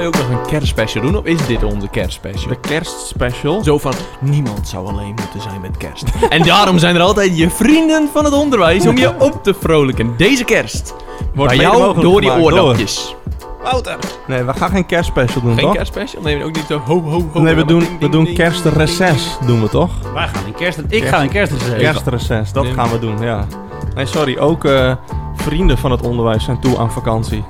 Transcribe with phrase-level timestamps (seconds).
[0.00, 1.16] wij ook nog een kerstspecial doen?
[1.16, 2.48] Of is dit onze kerstspecial?
[2.48, 3.64] De kerstspecial.
[3.64, 6.04] Zo van, niemand zou alleen moeten zijn met kerst.
[6.28, 10.14] en daarom zijn er altijd je vrienden van het onderwijs om je op te vrolijken.
[10.16, 10.94] Deze kerst.
[11.34, 13.14] Wordt Bij jou door die oordopjes.
[13.62, 13.98] Wouter.
[14.26, 15.74] Nee, we gaan geen kerstspecial doen, Geen toch?
[15.74, 16.22] kerstspecial?
[16.22, 17.40] Nee, ook niet zo ho ho ho.
[17.40, 19.90] Nee, we doen, Ding, we ding, doen ding, kerstreces, doen we toch?
[20.14, 20.78] Wij gaan in kerst...
[20.88, 21.78] Ik ga in kerstreces.
[21.78, 22.72] Kerstreces, dat Nee.
[22.72, 23.46] gaan we doen, ja.
[23.94, 24.94] Nee, sorry, ook eh,
[25.34, 27.44] vrienden van het onderwijs zijn toe aan vakantie.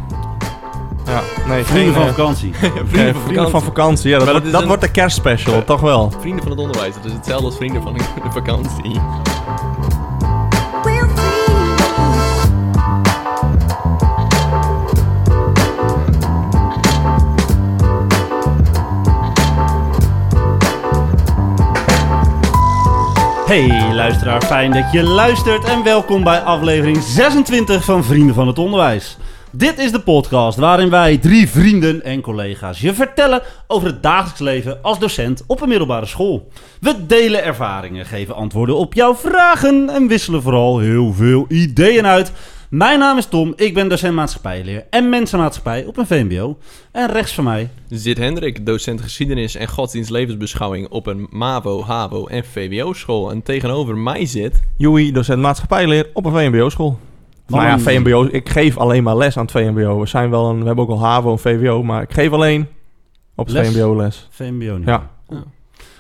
[1.07, 2.55] Ja, nee, Vrienden geen, van eh, vakantie.
[2.91, 4.11] Vrienden van vrienden van vakantie.
[4.11, 6.13] Ja, dat, wordt, dat een- wordt de kerstspecial, toch wel?
[6.21, 6.95] Vrienden van het onderwijs.
[6.95, 8.01] Dat is hetzelfde als vrienden van de
[8.41, 9.01] vakantie.
[23.47, 28.59] Hey luisteraar, fijn dat je luistert en welkom bij aflevering 26 van Vrienden van het
[28.59, 29.17] Onderwijs.
[29.53, 34.41] Dit is de podcast waarin wij drie vrienden en collega's je vertellen over het dagelijks
[34.41, 36.49] leven als docent op een middelbare school.
[36.81, 42.33] We delen ervaringen, geven antwoorden op jouw vragen en wisselen vooral heel veel ideeën uit.
[42.69, 46.59] Mijn naam is Tom, ik ben docent maatschappijleer en mensenmaatschappij op een VMBO.
[46.93, 52.45] En rechts van mij Zit Hendrik, docent geschiedenis en godsdienstlevensbeschouwing op een MAVO, HAVO en
[52.45, 53.31] VWO-school.
[53.31, 54.61] En tegenover mij zit...
[54.77, 56.99] Joey, docent maatschappijleer op een VMBO-school.
[57.51, 57.79] Nou ja.
[57.79, 60.01] VMBO, ik geef alleen maar les aan het VMBO.
[60.01, 62.67] We, zijn wel een, we hebben ook al HAVO en VWO, maar ik geef alleen
[63.35, 63.67] op het?
[63.69, 64.29] VMBO les.
[64.31, 64.87] VMBO niet.
[64.87, 65.09] Ja.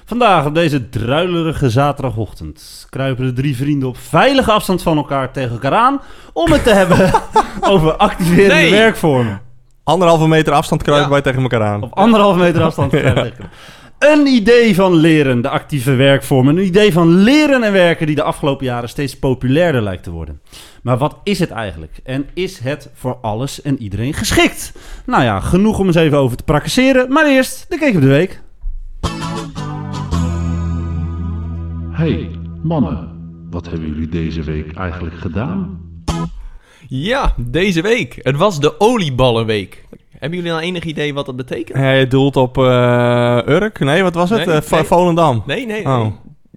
[0.05, 5.51] Vandaag op deze druilerige zaterdagochtend kruipen de drie vrienden op veilige afstand van elkaar tegen
[5.51, 6.01] elkaar aan
[6.33, 7.11] om het te hebben
[7.73, 8.71] over activerende Nee.
[8.71, 9.41] werkvormen.
[9.85, 11.13] Anderhalve meter afstand kruipen Ja.
[11.13, 11.83] wij tegen elkaar aan.
[11.83, 12.93] Op anderhalf meter afstand.
[14.01, 16.57] Een idee van leren, de actieve werkvormen.
[16.57, 20.41] Een idee van leren en werken die de afgelopen jaren steeds populairder lijkt te worden.
[20.83, 22.01] Maar wat is het eigenlijk?
[22.05, 24.73] En is het voor alles en iedereen geschikt?
[25.07, 27.13] Nou ja, genoeg om eens even over te praktiseren.
[27.13, 28.41] Maar eerst de Keek op de Week.
[31.91, 32.31] Hey,
[32.63, 33.09] mannen,
[33.51, 35.81] wat hebben jullie deze week eigenlijk gedaan?
[36.89, 38.19] Ja, deze week.
[38.23, 39.85] Het was de olieballenweek.
[40.21, 41.79] Hebben jullie nou enig idee wat dat betekent?
[41.79, 43.79] Ja, je doelt op eh, Urk?
[43.79, 44.47] Nee, wat was het?
[44.47, 44.83] Nee, Eh, nee.
[44.85, 45.43] Volendam.
[45.47, 46.07] Nee, nee, Oh.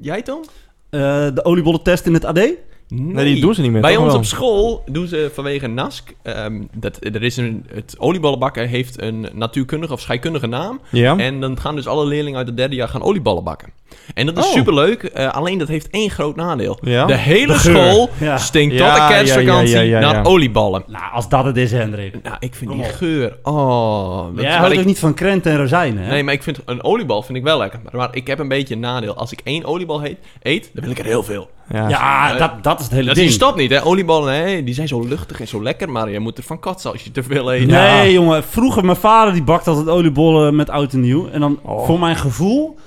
[0.01, 0.41] Jij, Tom?
[0.89, 0.99] Eh,
[1.33, 2.39] de oliebollentest in het AD?
[2.87, 4.15] Nee, die doen ze niet meer, Bij ons wel?
[4.15, 6.13] op school doen ze vanwege NASC...
[6.23, 10.79] ehm, dat, er is een, het olieballenbakken heeft een natuurkundige of scheikundige naam.
[10.89, 11.17] Ja?
[11.17, 13.69] En dan gaan dus alle leerlingen uit het derde jaar gaan olieballen bakken.
[14.13, 14.51] En dat is Oh.
[14.51, 16.77] superleuk, eh, alleen dat heeft één groot nadeel.
[16.81, 17.05] Ja?
[17.05, 18.37] De hele De school Ja.
[18.37, 20.11] stinkt Ja, tot de ja, kerstvakantie ja, ja, ja, ja.
[20.11, 20.83] naar olieballen.
[20.87, 22.23] Nou, als dat het is, Hendrik.
[22.23, 22.95] Nou, ik vind Kom die op.
[22.95, 23.37] geur...
[23.43, 24.25] Oh.
[24.25, 26.09] dat is Jij houdt ik- niet van krenten en rozijnen, hè?
[26.09, 27.79] Nee, maar ik vind een oliebal vind ik wel lekker.
[27.83, 29.15] Maar, maar ik heb een beetje een nadeel.
[29.15, 31.49] Als ik één oliebal heet, eet, dan wil ik er heel veel.
[31.69, 31.89] Ja.
[31.89, 33.27] Ja, dat, dat is het hele Dat is ding.
[33.31, 33.85] die stap niet, hè?
[33.85, 36.91] Olieballen, nee, die zijn zo luchtig en zo lekker, maar je moet er van katsen
[36.91, 37.67] als je te veel eet.
[37.67, 38.43] Nee, jongen.
[38.43, 41.29] Vroeger, mijn vader die bakt altijd oliebollen met oud en nieuw.
[41.29, 41.85] En dan Oh.
[41.85, 42.77] voor mijn gevoel...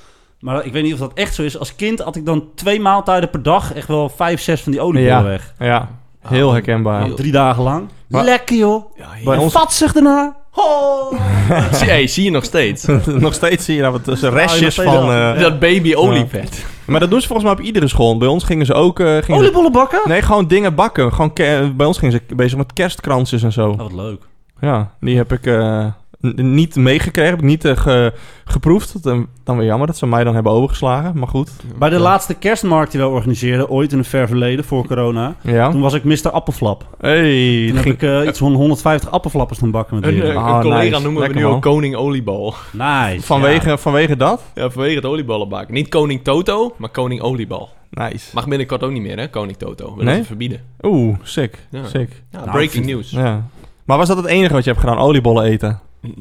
[0.41, 1.59] Maar ik weet niet of dat echt zo is.
[1.59, 3.73] Als kind had ik dan twee maaltijden per dag.
[3.75, 5.23] Echt wel vijf, zes van die oliebollen Ja.
[5.23, 5.53] weg.
[5.59, 5.89] Ja,
[6.29, 7.03] heel herkenbaar.
[7.05, 7.89] Heel- Drie dagen lang.
[8.09, 8.85] Maar- Lekker, joh.
[8.97, 10.37] Ja, Bij En ons- vatzig daarna.
[10.55, 11.13] Oh.
[11.73, 12.85] zie, hey, zie je nog steeds.
[13.07, 15.11] nog steeds zie je dat het tussen nog restjes van...
[15.13, 16.65] eh, Dat baby olievet.
[16.87, 18.17] Maar dat doen ze volgens mij op iedere school.
[18.19, 19.01] Bij ons gingen ze ook...
[19.01, 20.01] eh, gingen Oliebollen bakken?
[20.05, 21.13] Nee, gewoon dingen bakken.
[21.13, 23.69] Gewoon ke- bij ons gingen ze bezig met kerstkransjes en zo.
[23.71, 24.23] Oh, wat leuk.
[24.61, 25.87] Ja, die heb ik eh,
[26.35, 27.31] niet meegekregen.
[27.31, 28.13] Heb ik niet eh, ge-
[28.45, 29.03] geproefd.
[29.03, 31.19] Dan, dan weer jammer dat ze mij dan hebben overgeslagen.
[31.19, 31.51] Maar goed.
[31.79, 35.35] Bij de laatste kerstmarkt die we organiseerden, ooit in een ver verleden, voor corona.
[35.43, 35.71] Ja.
[35.71, 36.31] Toen was ik Mr.
[36.31, 36.97] Appelflap.
[37.01, 37.95] Hey, Toen heb ging...
[37.95, 41.03] ik eh, iets van 150 appelflappers doen bakken met Een, eh, Ah, een collega nice.
[41.03, 41.61] noemen we nu ook man.
[41.61, 42.55] koning oliebal.
[42.73, 43.23] Nice.
[43.27, 44.43] vanwege, vanwege dat?
[44.55, 45.75] Ja, vanwege het olieballen bakken.
[45.75, 47.69] Niet koning Toto, maar koning oliebal.
[47.91, 48.31] Nice.
[48.35, 49.97] Mag binnenkort ook niet meer, hè, koning Toto.
[49.97, 50.23] We Nee?
[50.23, 50.61] verbieden.
[50.83, 51.59] Oeh, sick.
[51.71, 51.85] Ja.
[51.87, 52.11] Sick.
[52.31, 53.11] Ja, Nou, breaking vind- news.
[53.11, 53.47] Ja.
[53.85, 54.99] Maar was dat het enige wat je hebt gedaan?
[54.99, 55.81] Oliebollen eten?
[56.03, 56.15] En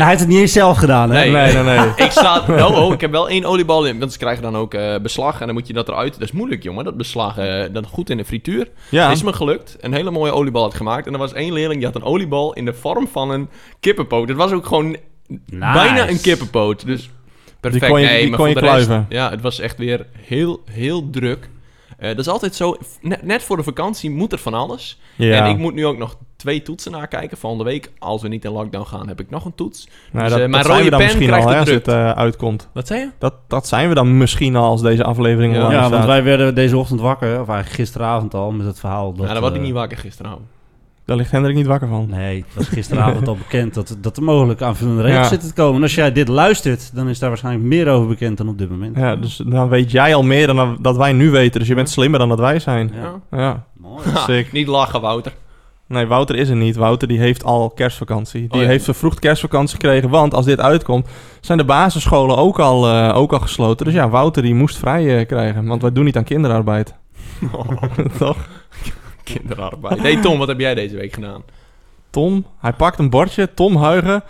[0.00, 1.18] hij heeft het niet eens zelf gedaan, hè?
[1.18, 1.30] Nee.
[1.30, 1.88] Nee, nee, nee.
[2.06, 2.44] Ik sta...
[2.66, 3.98] Oh, oh, ik heb wel één oliebal in.
[3.98, 5.40] Want ze krijgen dan ook eh, beslag.
[5.40, 6.12] En dan moet je dat eruit...
[6.12, 6.84] Dat is moeilijk, jongen.
[6.84, 8.68] Dat beslag eh, dan goed in de frituur.
[8.90, 9.10] Ja.
[9.10, 9.76] Is me gelukt.
[9.80, 11.06] Een hele mooie oliebal had gemaakt.
[11.06, 13.48] En er was één leerling die had een oliebal in de vorm van een
[13.80, 14.28] kippenpoot.
[14.28, 14.96] Het was ook gewoon
[15.46, 16.86] bijna een kippenpoot.
[16.86, 17.10] Dus
[17.60, 17.86] perfect.
[17.86, 20.62] kon je- nee, die maar kon je de rest- ja, het was echt weer heel,
[20.70, 21.48] heel druk.
[21.98, 22.76] Eh, dat is altijd zo.
[23.00, 25.00] Net, net voor de vakantie moet er van alles.
[25.16, 25.44] Ja.
[25.44, 27.36] En ik moet nu ook nog twee toetsen nakijken.
[27.38, 29.88] Volgende week, als we niet in lockdown gaan, heb ik nog een toets.
[30.12, 31.58] Nou, Dus, dat, eh, mijn dat zijn rode we dan pen misschien krijgt al, hè,
[31.58, 32.68] als het eh, uitkomt.
[32.72, 33.08] Wat zei je?
[33.18, 35.58] Dat, dat zijn we dan misschien al als deze aflevering Ja.
[35.58, 35.92] online Ja, staat.
[35.96, 39.26] want wij werden deze ochtend wakker, of eigenlijk gisteravond al, met het verhaal dat...
[39.26, 40.42] ja, daar word ik eh, niet wakker gisteravond.
[41.04, 42.06] Daar ligt Hendrik niet wakker van.
[42.10, 45.28] Nee, het was gisteravond al bekend dat, dat er mogelijk aanvullende regels Ja.
[45.28, 45.76] zitten te komen.
[45.76, 48.70] En als jij dit luistert, dan is daar waarschijnlijk meer over bekend dan op dit
[48.70, 48.96] moment.
[48.96, 51.58] Ja, dus dan weet jij al meer dan dat wij nu weten.
[51.60, 52.90] Dus je bent slimmer dan dat wij zijn.
[52.94, 53.20] Ja.
[53.30, 53.38] Ja.
[53.38, 54.08] Ja, Mooi.
[54.12, 54.52] Ha, sick.
[54.52, 55.32] niet lachen, Wouter.
[55.92, 56.76] Nee, Wouter is er niet.
[56.76, 58.40] Wouter die heeft al kerstvakantie.
[58.40, 58.66] Die Oh ja.
[58.66, 60.08] heeft vervroegd kerstvakantie gekregen.
[60.08, 61.06] Want als dit uitkomt,
[61.40, 63.86] zijn de basisscholen ook al, eh, ook al gesloten.
[63.86, 65.66] Dus ja, Wouter die moest vrij eh, krijgen.
[65.66, 66.94] Want wij doen niet aan kinderarbeid.
[68.18, 68.36] Toch?
[69.24, 69.98] Kinderarbeid.
[70.00, 71.42] Hey Tom, wat heb jij deze week gedaan?
[72.10, 73.54] Tom, hij pakt een bordje.
[73.54, 74.22] Tom Huigen.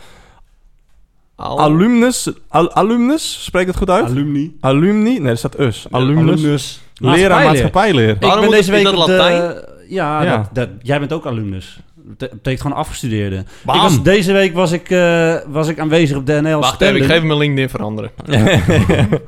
[1.36, 2.30] Al- Alumnus.
[2.48, 4.04] Al- alumnus, spreek het goed uit?
[4.04, 4.56] Alumni.
[4.60, 5.18] Alumni?
[5.18, 5.86] Nee, er staat us.
[5.90, 6.80] Alumnus.
[6.94, 8.08] Leraar Maatschappijleer.
[8.10, 9.64] Ik ben deze week dat de- Latijn?
[9.88, 10.36] Ja, Ja.
[10.36, 11.80] Dat, dat- jij bent ook alumnus.
[11.94, 13.36] Dat betekent gewoon afgestudeerde.
[13.36, 16.96] Ik was, deze week was ik, eh, was ik aanwezig op de NL Wacht even,
[16.96, 18.10] ik geef hem een LinkedIn veranderen.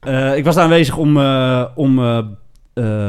[0.00, 1.96] Eh, ik was daar aanwezig om, eh, om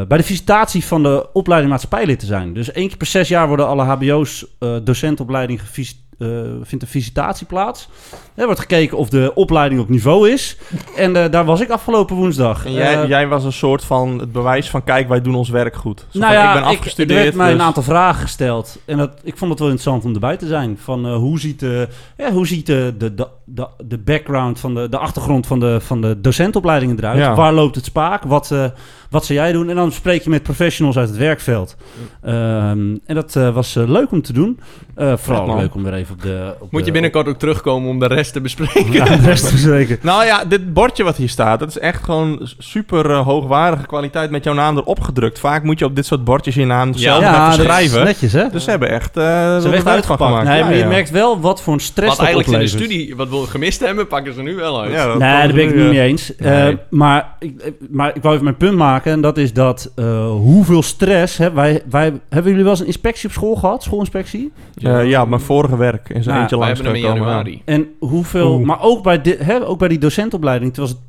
[0.07, 2.53] bij de visitatie van de opleiding maatschappijlid te zijn.
[2.53, 4.45] Dus één keer per zes jaar worden alle hbo's
[4.83, 6.27] docentopleiding gevis- eh,
[6.62, 7.89] vindt een visitatie plaats.
[8.35, 10.57] Er wordt gekeken of de opleiding op niveau is.
[10.95, 12.65] En eh, daar was ik afgelopen woensdag.
[12.65, 14.83] En jij, Eh, jij was een soort van het bewijs van...
[14.83, 16.06] kijk, wij doen ons werk goed.
[16.09, 17.23] Zo nou van, ja, ik ben er afgestudeerd.
[17.23, 18.77] werd mij dus- een aantal vragen gesteld.
[18.85, 20.77] En dat, ik vond het wel interessant om erbij te zijn.
[20.83, 23.13] Van hoe ziet, de, ja, hoe ziet de, de,
[23.45, 27.17] de, de, background, van de, de achtergrond van de, van de docentopleidingen eruit?
[27.17, 27.35] Ja.
[27.35, 28.23] Waar loopt het spaak?
[28.23, 28.53] Wat,
[29.09, 29.69] wat zou jij doen?
[29.69, 31.75] En dan spreek je met professionals uit het werkveld.
[32.21, 34.59] Ehm, en dat was leuk om te doen.
[34.95, 36.53] Vooral leuk om weer even op de...
[36.59, 38.91] Op Moet de- je binnenkort ook terugkomen om de rest te bespreken?
[38.91, 39.97] Ja, de rest te zeker.
[40.01, 44.29] Nou ja, dit bordje wat hier staat, dat is echt gewoon super eh, hoogwaardige kwaliteit
[44.31, 45.39] met jouw naam erop gedrukt.
[45.39, 48.03] Vaak moet je op dit soort bordjes je naam zelf Ja, dat is schrijven.
[48.03, 48.49] netjes hè?
[48.49, 50.29] Dus ze hebben echt uh, Ze hebben echt werk van uitgepakt.
[50.29, 50.47] gemaakt.
[50.47, 50.87] Nee, Ja, maar je ja.
[50.87, 53.79] merkt wel wat voor een stress Wat dat eigenlijk in de studie, wat we gemist
[53.79, 54.91] hebben, pakken ze nu wel uit.
[54.91, 56.35] Ja, dat Nee, daar ben ik het nu, niet eh, mee eens.
[56.35, 59.11] Eh, maar, ik, eh, maar ik wou even mijn punt maken.
[59.11, 61.37] En dat is dat eh, hoeveel stress...
[61.37, 63.83] Hè, wij, wij, hebben jullie wel eens een inspectie op school gehad?
[63.83, 64.51] Schoolinspectie?
[64.81, 67.62] eh, ja, mijn vorige werk in zijn Nou, eentje langs hebben hem in januari.
[67.65, 68.53] En hoeveel...
[68.53, 68.65] Oeh.
[68.65, 70.74] Maar ook bij, di- hè, ook bij die docentopleiding...
[70.74, 71.07] Terwijl ze het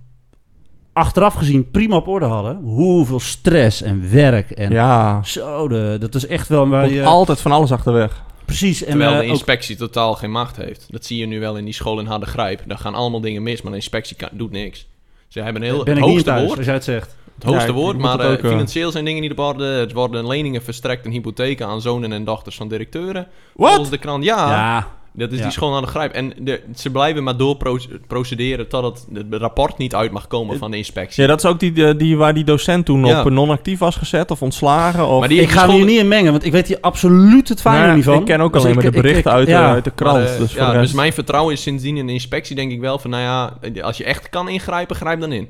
[0.92, 2.56] achteraf gezien prima op orde hadden.
[2.62, 4.50] Hoeveel stress en werk.
[4.50, 6.68] En Ja, zo, de, dat is echt wel...
[6.68, 8.22] Waar je, altijd van alles achterweg.
[8.44, 8.82] precies.
[8.84, 10.86] En Terwijl eh, de ook- inspectie totaal geen macht heeft.
[10.90, 12.62] Dat zie je nu wel in die school in Hardergrijp.
[12.66, 14.86] Daar gaan allemaal dingen mis, maar de inspectie kan- doet niks.
[15.28, 16.56] Ze hebben een heel, ben het ik niet hoogste thuis, woord.
[16.56, 17.16] als jij het zegt.
[17.38, 19.64] Het hoogste Ja, woord, maar ook, eh, eh, financieel zijn dingen niet op orde.
[19.64, 23.26] Het worden leningen verstrekt en hypotheken aan zonen en dochters van directeuren.
[23.54, 23.68] Wat?
[23.68, 24.50] Volgens de krant, ja.
[24.50, 25.42] Ja, Dat is Ja.
[25.42, 26.12] die school aan de grijp.
[26.12, 30.76] En de, ze blijven maar doorprocederen totdat het rapport niet uit mag komen van de
[30.76, 31.22] inspectie.
[31.22, 33.20] Ja, dat is ook die, eh, die waar die docent toen Ja.
[33.20, 35.06] op non-actief was gezet of ontslagen.
[35.08, 35.18] Of...
[35.20, 37.48] Maar die- ik ga er school- hier niet in mengen, want ik weet hier absoluut
[37.48, 38.18] het fijne Nou, niet van.
[38.18, 39.66] Ik ken ook Dus alleen maar de berichten ik- uit, ja.
[39.68, 40.16] de, uit de krant.
[40.18, 42.72] Maar, eh, dus voor ja, de dus mijn vertrouwen is sindsdien in de inspectie denk
[42.72, 45.48] ik wel van, nou ja, als je echt kan ingrijpen, grijp dan in.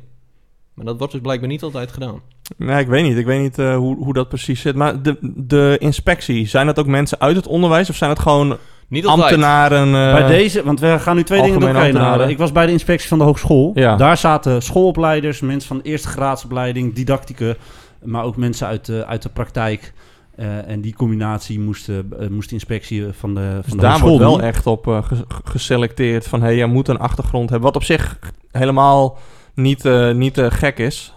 [0.77, 2.21] Maar dat wordt dus blijkbaar niet altijd gedaan.
[2.57, 3.17] Nee, ik weet niet.
[3.17, 4.75] Ik weet niet eh, hoe, hoe dat precies zit.
[4.75, 8.57] Maar de, de inspectie, zijn dat ook mensen uit het onderwijs of zijn het gewoon
[8.89, 9.23] Niet altijd.
[9.31, 9.87] ambtenaren?
[9.87, 12.29] eh, Bij deze, want we gaan nu twee dingen door elkaar halen.
[12.29, 13.71] Ik was bij de inspectie van de hogeschool.
[13.75, 13.97] Ja.
[13.97, 17.57] Daar zaten schoolopleiders, mensen van de eerste graadsopleiding, didactieken,
[18.05, 19.93] maar ook mensen uit de, uit de praktijk.
[20.37, 21.89] Eh, en die combinatie moest,
[22.31, 24.41] moest de inspectie van de, Dus van de daar wordt wel doen.
[24.41, 26.41] echt op eh, ge- geselecteerd van...
[26.41, 27.67] hé, hey, je moet een achtergrond hebben.
[27.73, 28.19] Wat op zich
[28.51, 29.19] helemaal
[29.57, 31.15] niet, eh, niet eh, gek is.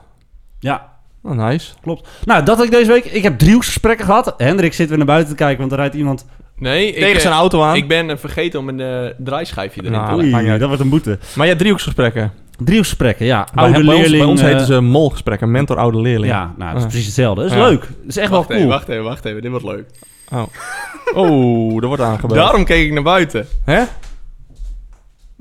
[0.60, 0.88] Ja,
[1.24, 1.72] Oh, nice.
[1.82, 2.08] klopt.
[2.26, 3.06] Nou, dat had ik deze week.
[3.06, 4.34] Ik heb driehoeksgesprekken gehad.
[4.38, 6.26] Hendrik zit weer naar buiten te kijken, want er rijdt iemand...
[6.56, 7.76] Nee, Tegen eh, zijn auto aan.
[7.76, 10.60] ik ben vergeten om een draaischijfje erin Nou, te dat leggen.
[10.60, 11.10] dat wordt een boete.
[11.10, 12.32] Maar je hebt driehoeksgesprekken.
[12.58, 13.48] Driehoeksgesprekken, ja.
[13.54, 14.22] Bij, Oude bij ons, leerling...
[14.22, 15.52] bij ons eh, heten ze molgesprekken.
[15.52, 16.32] Mentor oude leerling.
[16.32, 16.90] Ja, nou, dat is Ah.
[16.90, 17.42] precies hetzelfde.
[17.42, 17.64] Dat is Ja.
[17.68, 17.80] leuk.
[17.82, 18.78] Dat is echt Wacht wel even, cool.
[18.80, 19.42] wacht even, wacht even.
[19.42, 19.86] Dit wordt leuk.
[21.14, 22.34] Oh, er wordt aangebeld.
[22.40, 23.48] Daarom keek ik naar buiten.
[23.66, 23.84] Hè?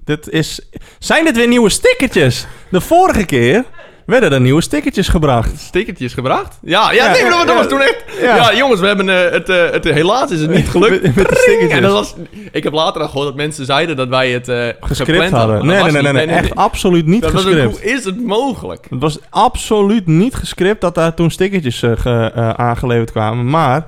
[0.08, 0.60] Dit is...
[0.98, 2.46] Zijn dit weer nieuwe stickertjes?
[2.70, 3.64] De vorige keer
[4.06, 5.50] werden er nieuwe stickertjes gebracht.
[5.60, 6.58] Stickertjes gebracht?
[6.62, 7.54] Ja, ja, Ja, nee, dat, ja.
[7.54, 8.04] was toen echt...
[8.20, 8.36] Ja.
[8.36, 9.84] Ja, jongens, we hebben eh, het, eh, het...
[9.84, 11.02] Helaas is het niet gelukt.
[11.02, 11.70] Met, met de stickertjes.
[11.76, 12.14] En dat was,
[12.52, 15.66] ik heb later al gehoord dat mensen zeiden dat wij het eh gescript gepland hadden.
[15.66, 16.36] Nee, dat nee, was nee, nee.
[16.36, 17.80] Echt absoluut niet Dat was ook, gescript.
[17.80, 18.86] hoe is het mogelijk?
[18.90, 23.50] Het was absoluut niet gescript dat daar toen stickertjes ge- aangeleverd kwamen.
[23.50, 23.86] Maar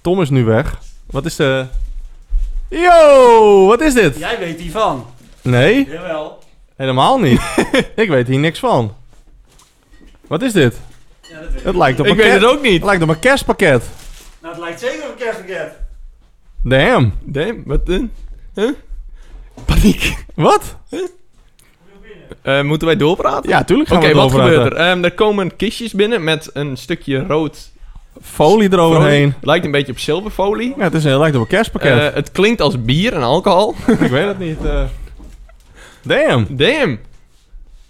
[0.00, 0.78] Tom is nu weg.
[1.10, 1.64] Wat is de...
[2.68, 4.18] Yo, wat is dit?
[4.18, 5.06] Jij weet hiervan.
[5.42, 6.38] Nee, Jawel.
[6.76, 7.40] helemaal niet.
[7.96, 8.94] ik weet hier niks van.
[10.26, 10.80] Wat is dit?
[11.28, 12.72] Ja, dat weet Het lijkt op Ik een weet ker- het ook niet.
[12.72, 13.84] Het lijkt op een kerstpakket.
[14.42, 15.72] Nou, het lijkt zeker op een kerstpakket.
[16.62, 17.12] Damn.
[17.24, 18.12] Damn, wat een...
[18.54, 18.70] Huh?
[19.64, 20.24] Paniek.
[20.34, 20.76] Wat?
[22.42, 23.50] Eh, moeten wij doorpraten?
[23.50, 24.54] Ja, tuurlijk Oké, gaan we wat doorpraten.
[24.54, 24.78] gebeurt er?
[24.90, 27.70] Ehm, er komen kistjes binnen met een stukje rood...
[28.22, 29.30] Folie eroverheen.
[29.30, 29.46] folie.
[29.46, 30.74] Lijkt een beetje op zilverfolie.
[30.76, 31.98] Ja, het, is, het lijkt op een kerstpakket.
[31.98, 33.74] Eh, het klinkt als bier en alcohol.
[34.00, 34.64] ik weet het niet.
[34.64, 34.82] eh.
[36.02, 36.46] Damn.
[36.50, 36.98] Damn.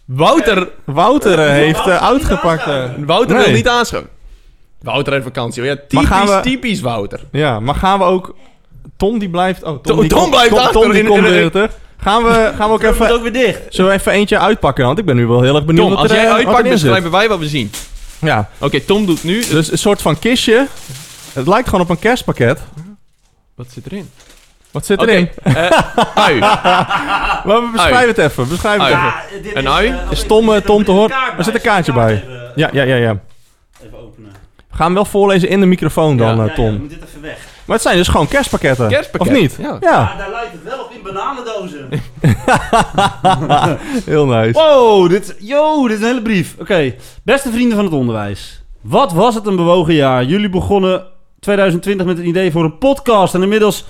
[0.04, 2.66] Wouter, Wouter eh, heeft eh, uitgepakt.
[2.66, 2.84] eh.
[2.98, 4.10] Wouter wil niet aanschuiven.
[4.82, 5.62] Wouter heeft vakantie.
[5.62, 5.70] hoor.
[5.70, 7.20] Ja, Maar typisch, gaan we- typisch Wouter.
[7.32, 8.34] Ja, maar gaan we ook...
[8.96, 9.62] Tom die blijft...
[9.62, 11.70] Oh, Tom- die Tom komt- blijft Tom, achter Tom die in- komt in- weer terug.
[11.96, 13.12] Gaan we, gaan we ook even...
[13.12, 13.60] ook weer dicht.
[13.68, 14.84] Zullen we even eentje uitpakken?
[14.86, 16.38] Want ik ben nu wel heel erg benieuwd Tom, wat als er, jij eh, wat
[16.38, 16.80] uitpakt, erin zit.
[16.82, 17.70] beschrijven wij wat we zien.
[18.20, 19.44] Ja, Oké, Tom doet nu...
[19.50, 20.66] dus een soort van kistje.
[21.32, 22.58] Het lijkt gewoon op een kerstpakket.
[23.54, 24.10] Wat zit erin?
[24.70, 25.28] Wat zit erin?
[25.42, 25.70] eh,
[26.14, 26.38] ui.
[27.46, 28.48] Maar beschrijf het even.
[28.48, 28.88] Beschrijf het
[29.42, 29.58] even.
[29.58, 29.88] Een ui?
[29.88, 31.16] eh, Is Tom, er eh, zit Tom te een horen?
[31.38, 32.14] Er zit een kaartje Kaart bij.
[32.16, 33.18] Even, Ja, ja, ja, ja.
[33.84, 34.30] even openen.
[34.72, 36.32] Ga hem wel voorlezen in de microfoon dan, Ja.
[36.32, 36.78] eh, Ja, ja, Tom.
[36.80, 37.38] moet dit even weg.
[37.64, 38.88] Maar het zijn dus gewoon kerstpakketten.
[38.88, 39.32] Kerstpakket.
[39.32, 39.56] Of niet?
[39.60, 39.76] Ja.
[39.80, 41.88] Ja, daar lijkt het wel op in bananendozen.
[44.06, 44.52] heel nice.
[44.52, 46.54] Wow, dit, yo, dit is een hele brief.
[46.60, 48.62] Oké, beste vrienden van het onderwijs.
[48.80, 50.24] Wat was het een bewogen jaar.
[50.24, 51.02] Jullie begonnen
[51.40, 53.34] 2020 met een idee voor een podcast.
[53.34, 53.84] En inmiddels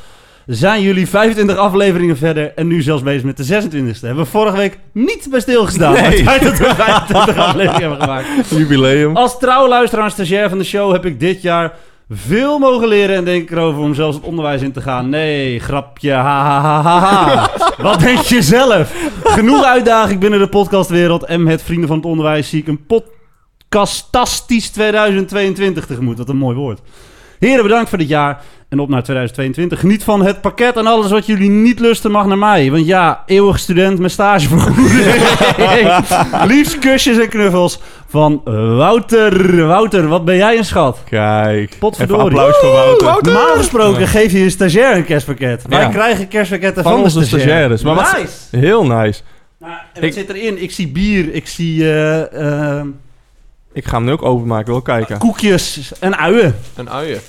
[0.56, 2.52] zijn jullie 25 afleveringen verder.
[2.54, 4.00] En nu zelfs bezig met de 26e.
[4.00, 5.92] Hebben we vorige week niet bij stilgestaan.
[5.92, 6.02] Nee.
[6.02, 8.26] Maar het feit dat we 25 afleveringen hebben gemaakt.
[8.48, 9.16] Jubileum.
[9.16, 11.72] Als trouwe luisteraar en stagiair van de show heb ik dit jaar
[12.08, 15.08] veel mogen leren en denk erover om zelfs het onderwijs in te gaan.
[15.08, 17.50] Nee, grapje, ha ha ha ha ha.
[17.82, 18.94] Wat denk je zelf?
[19.24, 24.70] Genoeg uitdaging binnen de podcastwereld en met Vrienden van het Onderwijs zie ik een podcastastisch
[24.70, 26.18] 2022 tegemoet.
[26.18, 26.80] Wat een mooi woord.
[27.40, 29.80] Heren, bedankt voor dit jaar en op naar 2022.
[29.80, 32.70] Geniet van het pakket en alles wat jullie niet lusten mag naar mij.
[32.70, 35.14] Want ja, eeuwig student met stagevergoeding.
[36.52, 38.40] Liefst kusjes en knuffels van
[38.76, 39.66] Wouter.
[39.66, 40.98] Wouter, wat ben jij een schat?
[41.08, 41.76] Kijk.
[41.78, 42.24] Potverdorie.
[42.24, 43.32] Even applaus voor Wouter.
[43.32, 45.64] Normaal gesproken geef je je stagiair een kerstpakket.
[45.68, 45.88] Wij Ja.
[45.88, 47.40] krijgen kerstpakketten van, Van de onze stagiair.
[47.42, 47.82] stagiaires.
[47.82, 48.66] Maar wat- nice.
[48.66, 49.20] Heel nice.
[49.58, 50.62] Nou, en wat Ik- zit erin?
[50.62, 52.84] Ik zie bier, ik zie eh, eh,
[53.72, 54.72] Ik ga hem nu ook openmaken.
[54.72, 55.18] Wil kijken.
[55.18, 56.56] koekjes en uien.
[56.76, 57.20] Een uien.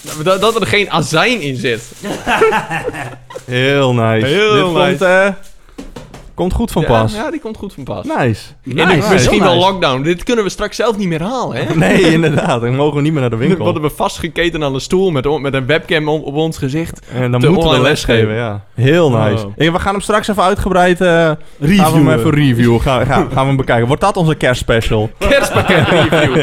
[0.00, 1.82] Nou, Dat, dat er geen azijn in zit.
[3.44, 4.26] Heel nice.
[4.26, 4.88] Heel Dit nice.
[4.88, 5.28] Komt, eh,
[6.40, 7.14] komt goed van pas.
[7.14, 8.04] Ja, die komt goed van pas.
[8.18, 8.42] Nice.
[8.64, 9.66] En Nice, misschien wel nice.
[9.66, 10.02] lockdown.
[10.02, 11.74] Dit kunnen we straks zelf niet meer halen, hè?
[11.86, 12.60] Nee, inderdaad.
[12.60, 13.64] Dan mogen we niet meer naar de Dan winkel.
[13.64, 17.00] worden we vastgeketen aan de stoel met, met een webcam op, op ons gezicht.
[17.14, 18.34] En dan te moeten we lesgeven, lesgeven.
[18.34, 18.64] ja.
[18.74, 19.46] Heel nice.
[19.46, 19.52] Oh.
[19.56, 21.00] Hey, we gaan hem straks even uitgebreid...
[21.00, 22.18] eh Gaan we hem Reviewen.
[22.18, 22.80] even reviewen.
[22.80, 23.86] Gaan, we hem bekijken.
[23.86, 25.10] Wordt dat onze kerstspecial?
[25.28, 26.36] Kerstpakket review.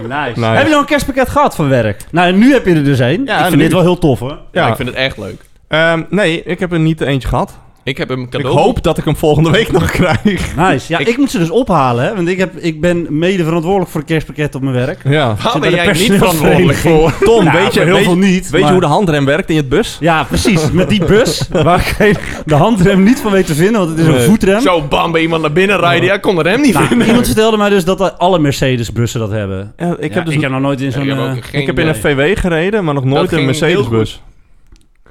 [0.00, 0.32] Nice.
[0.40, 0.44] Nice.
[0.44, 2.04] Heb je al een kerstpakket gehad van werk?
[2.10, 3.22] Nou, nu heb je er dus een.
[3.24, 3.62] Ja, ik vind nu.
[3.62, 4.30] dit wel heel tof, hoor.
[4.30, 4.68] Ja, Ja.
[4.68, 5.40] ik vind het echt leuk.
[5.68, 7.58] Ehm, nee, ik heb er niet eentje gehad.
[7.86, 8.54] Ik heb hem Ik cadeau.
[8.58, 10.56] hoop dat ik hem volgende week nog krijg.
[10.56, 10.84] Nice.
[10.92, 12.14] Ja, ik, Ik- moet ze dus ophalen, hè.
[12.14, 15.00] Want ik, heb, ik ben mede verantwoordelijk voor het kerstpakket op mijn werk.
[15.04, 15.36] Ja.
[15.42, 17.12] Waar ben de jij niet verantwoordelijk voor?
[17.24, 18.50] Tom, Nou, weet je, heel weet, veel niet.
[18.50, 19.96] weet je hoe de handrem werkt in het bus?
[20.00, 20.70] Ja, precies.
[20.70, 24.06] Met die bus, waar ik de handrem niet van weet te vinden, want het is
[24.14, 24.60] een voetrem.
[24.60, 26.04] Zo bam bij iemand naar binnen rijden.
[26.08, 27.06] Ja, ik kon er hem niet Nou, vinden.
[27.06, 29.72] iemand vertelde mij dus dat alle Mercedes-bussen dat hebben.
[29.76, 31.02] Ja, ik, Ik, heb dus, ik heb nog nooit in zo'n...
[31.02, 31.18] ik heb
[31.52, 31.94] eh, ik heb in een.
[31.96, 34.22] VW gereden, maar nog nooit in een Mercedes-bus.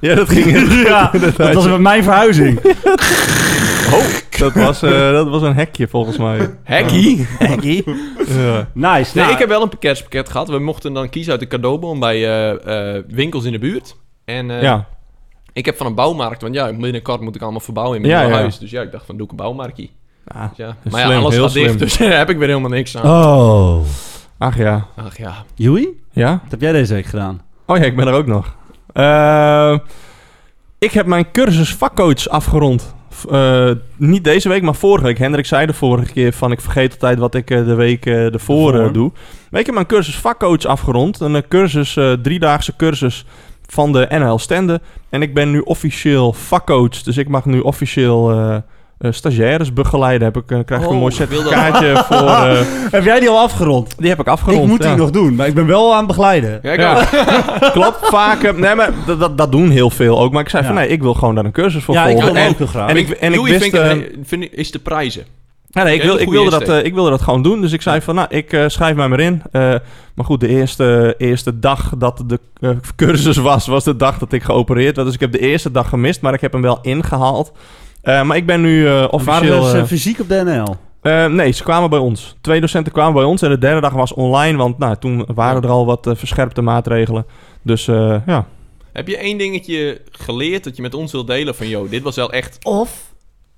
[0.00, 2.60] Ja, dat ging ja, dat was met mijn verhuizing.
[4.38, 6.54] Dat was, eh, dat was een hekje volgens mij.
[6.62, 7.26] Hekkie.
[8.26, 8.68] Ja.
[8.74, 9.10] Nice.
[9.14, 10.48] Nee, nou, ik heb wel een kerstpakket gehad.
[10.48, 13.96] We mochten dan kiezen uit de cadeaubon bij eh, eh, winkels in de buurt.
[14.24, 14.86] En eh, ja.
[15.52, 18.20] ik heb van een bouwmarkt, want ja, binnenkort moet ik allemaal verbouwen in mijn Ja,
[18.20, 18.40] nieuwe ja.
[18.40, 18.58] huis.
[18.58, 19.90] Dus ja, ik dacht van doe ik een bouwmarktie.
[20.34, 20.48] Ja.
[20.48, 20.76] Dus ja.
[20.90, 21.78] Maar ja, alles heel gaat dicht, slim.
[21.78, 23.24] dus daar heb ik weer helemaal niks aan.
[23.24, 23.84] Oh.
[24.38, 24.86] Ach ja.
[24.96, 25.44] Ach ja.
[25.54, 26.30] Joey, Ja?
[26.42, 27.42] wat heb jij deze week gedaan?
[27.66, 28.54] Oh ja, ik ben er ook nog.
[28.96, 29.78] Eh,
[30.78, 32.94] ik heb mijn cursus vakcoach afgerond.
[33.30, 35.18] Eh, niet deze week, maar vorige week.
[35.18, 38.92] Hendrik zei de vorige keer van ik vergeet altijd wat ik eh, de week ervoor
[38.92, 39.12] doe.
[39.50, 41.20] Maar ik heb mijn cursus vakcoach afgerond.
[41.20, 43.24] Een cursus, driedaagse cursus
[43.66, 44.80] van de NL Stende.
[45.08, 47.02] En ik ben nu officieel vakcoach.
[47.02, 48.62] Dus ik mag nu officieel
[48.98, 50.26] eh, stagiaires begeleiden.
[50.32, 52.16] Heb ik, eh, krijg ik een Oh, mooi certificaatje voor...
[52.48, 52.60] eh,
[52.90, 53.94] Heb jij die al afgerond?
[53.98, 54.62] die heb ik afgerond.
[54.62, 54.88] ik moet ja.
[54.88, 56.58] die nog doen, maar ik ben wel aan het begeleiden.
[56.62, 57.04] Ja.
[57.72, 58.56] Klopt, vaak.
[58.56, 60.32] Nee, maar dat, dat, doen heel veel ook.
[60.32, 60.68] Maar ik zei Ja.
[60.68, 62.32] van nee, ik wil gewoon daar een cursus voor Ja, ik volgen.
[62.32, 62.90] wil en, ook heel graag.
[62.90, 63.76] en ik, en ik wist...
[64.22, 65.24] vind ik, is de prijzen.
[65.70, 67.60] ja, nee, ik, wil, ik, wilde dat, ik wilde dat gewoon doen.
[67.60, 69.42] Dus ik zei van, nou, ik schrijf mij maar in.
[69.52, 69.74] Eh,
[70.14, 72.38] maar goed, de eerste, eerste dag dat de
[72.96, 75.06] cursus was, was de dag dat ik geopereerd werd.
[75.06, 77.52] Dus ik heb de eerste dag gemist, maar ik heb hem wel ingehaald.
[78.06, 79.60] Eh, maar ik ben nu eh, Waren officieel...
[79.62, 80.76] dus eh, eh, fysiek op de NL?
[81.02, 82.36] eh, nee, ze kwamen bij ons.
[82.40, 85.62] Twee docenten kwamen bij ons en de derde dag was online, want nou, toen waren
[85.62, 87.26] er al wat verscherpte maatregelen.
[87.62, 88.46] Dus eh, ja,
[88.92, 91.68] Heb je één dingetje geleerd dat je met ons wilt delen van...
[91.68, 92.58] Yo, dit was wel echt...
[92.62, 93.14] Of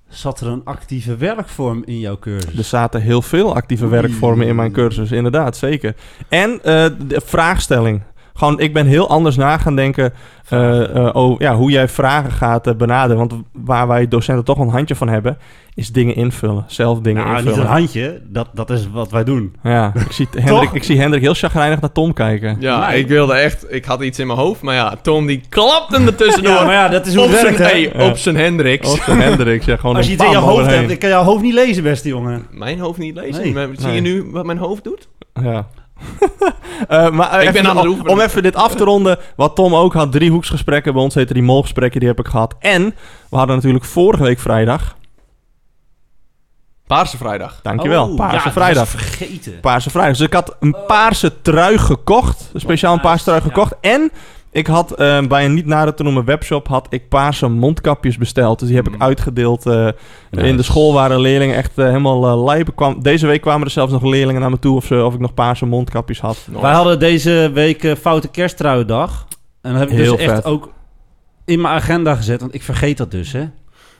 [0.09, 2.59] zat er een actieve werkvorm in jouw cursus?
[2.59, 5.95] Er zaten heel veel actieve werkvormen in mijn cursus, inderdaad, zeker.
[6.28, 8.02] En eh, de vraagstelling.
[8.38, 10.12] Gewoon, ik ben heel anders na gaan denken
[10.49, 13.16] eh, eh, over ja, hoe jij vragen gaat eh, benaderen.
[13.16, 15.38] Want waar wij docenten toch een handje van hebben,
[15.75, 16.64] is dingen invullen.
[16.66, 17.66] Zelf dingen nou, niet invullen.
[17.66, 18.21] een handje.
[18.28, 19.57] Dat, dat is wat wij doen.
[19.62, 22.57] Ja, ik zie, Hendrik, ik zie Hendrik heel chagrijnig naar Tom kijken.
[22.61, 22.99] Ja, Nee.
[22.99, 23.66] ik wilde echt...
[23.73, 26.52] Ik had iets in mijn hoofd, maar ja, Tom die klapte hem er tussendoor.
[26.52, 27.88] Ja, maar ja, dat is hoe op het zijn, werkt, hè?
[27.90, 28.92] hey, op zijn Hendrix.
[28.92, 30.78] Of de Hendrik, gewoon Als je iets in je hoofd overheen.
[30.78, 32.47] hebt, ik kan jouw hoofd niet lezen, beste jongen.
[32.50, 33.42] Mijn hoofd niet lezen.
[33.42, 33.52] Nee.
[33.52, 33.95] Maar Zie Nee.
[33.95, 35.09] je nu wat mijn hoofd doet?
[35.42, 35.66] Ja.
[36.88, 39.19] Eh, maar eh, Ik ben aan het om, even dit af te ronden.
[39.37, 40.93] Wat Tom ook had, drie hoeksgesprekken.
[40.93, 42.55] Bij ons heette die molgesprekken, die heb ik gehad.
[42.59, 42.95] En
[43.31, 44.97] we hadden natuurlijk vorige week vrijdag...
[46.87, 47.61] Paarse vrijdag.
[47.62, 48.09] Dankjewel.
[48.09, 48.88] Oh, Paarse ja, vrijdag.
[48.88, 49.61] vergeten.
[49.61, 50.17] Paarse vrijdag.
[50.17, 52.50] Dus ik had een paarse trui gekocht.
[52.52, 53.47] Een speciaal een paarse trui Ja.
[53.47, 53.73] gekocht.
[53.81, 54.11] En
[54.50, 58.59] ik had eh, bij een niet nader te noemen webshop had ik paarse mondkapjes besteld.
[58.59, 59.02] Dus die heb ik Mm.
[59.02, 59.67] uitgedeeld.
[59.67, 59.88] eh,
[60.31, 60.47] Nice.
[60.47, 62.69] In de school waren leerlingen echt eh, helemaal eh lijp.
[62.75, 65.21] Kwam, deze week kwamen er zelfs nog leerlingen naar me toe of, ze, of ik
[65.21, 66.38] nog paarse mondkapjes had.
[66.49, 66.61] Nice.
[66.62, 69.26] Wij hadden deze week eh, Foute Kersttrouwdag.
[69.61, 70.45] En dat heb ik Heel dus echt vet.
[70.45, 70.73] ook
[71.45, 72.40] in mijn agenda gezet.
[72.40, 73.45] Want ik vergeet dat dus, hè.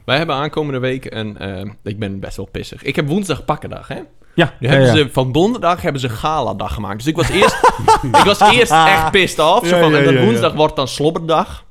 [0.05, 1.39] Wij hebben aankomende week een...
[1.39, 2.83] eh, ik ben best wel pissig.
[2.83, 3.99] Ik heb woensdag pakkendag, hè?
[4.39, 4.95] Ja, hebben ja.
[4.95, 6.97] ze, van donderdag hebben ze galadag gemaakt.
[6.97, 7.57] Dus ik was eerst,
[8.21, 9.67] ik was eerst echt pissed off.
[9.67, 10.27] Zo Ja, van, ja, en dan ja, ja.
[10.27, 11.65] woensdag wordt dan slobberdag.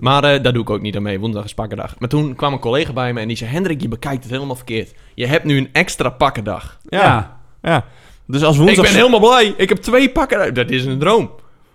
[0.00, 1.20] Maar eh, daar doe ik ook niet aan mee.
[1.20, 1.94] Woensdag is pakkendag.
[1.98, 3.50] Maar toen kwam een collega bij me en die zei...
[3.50, 4.94] Hendrik, je bekijkt het helemaal verkeerd.
[5.14, 6.78] Je hebt nu een extra pakkendag.
[6.88, 7.84] Ja, ja.
[8.26, 8.84] Dus als woensdag...
[8.84, 9.54] Ik ben helemaal blij.
[9.56, 10.54] Ik heb twee pakken.
[10.54, 11.30] Dat is een droom.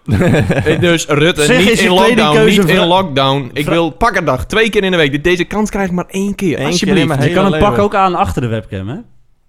[0.65, 3.49] Eh, dus Rutte, Zeg, niet in lockdown, niet in lockdown.
[3.53, 4.45] Ik wil pakkendag.
[4.45, 5.23] Twee keer in de week.
[5.23, 6.49] Deze kans krijg ik maar één keer.
[6.49, 7.07] Eén keer Alsjeblieft.
[7.07, 8.97] mijn Je kan het pak ook aan achter de webcam, hè?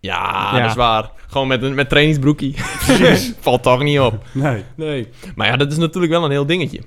[0.05, 0.61] Ja, Ja.
[0.61, 1.11] dat is waar.
[1.29, 2.55] Gewoon met, een met trainingsbroekie.
[3.41, 4.25] Valt toch niet op.
[4.33, 4.65] Nee.
[4.77, 5.09] Nee.
[5.37, 6.81] Maar ja, dat is natuurlijk wel een heel dingetje.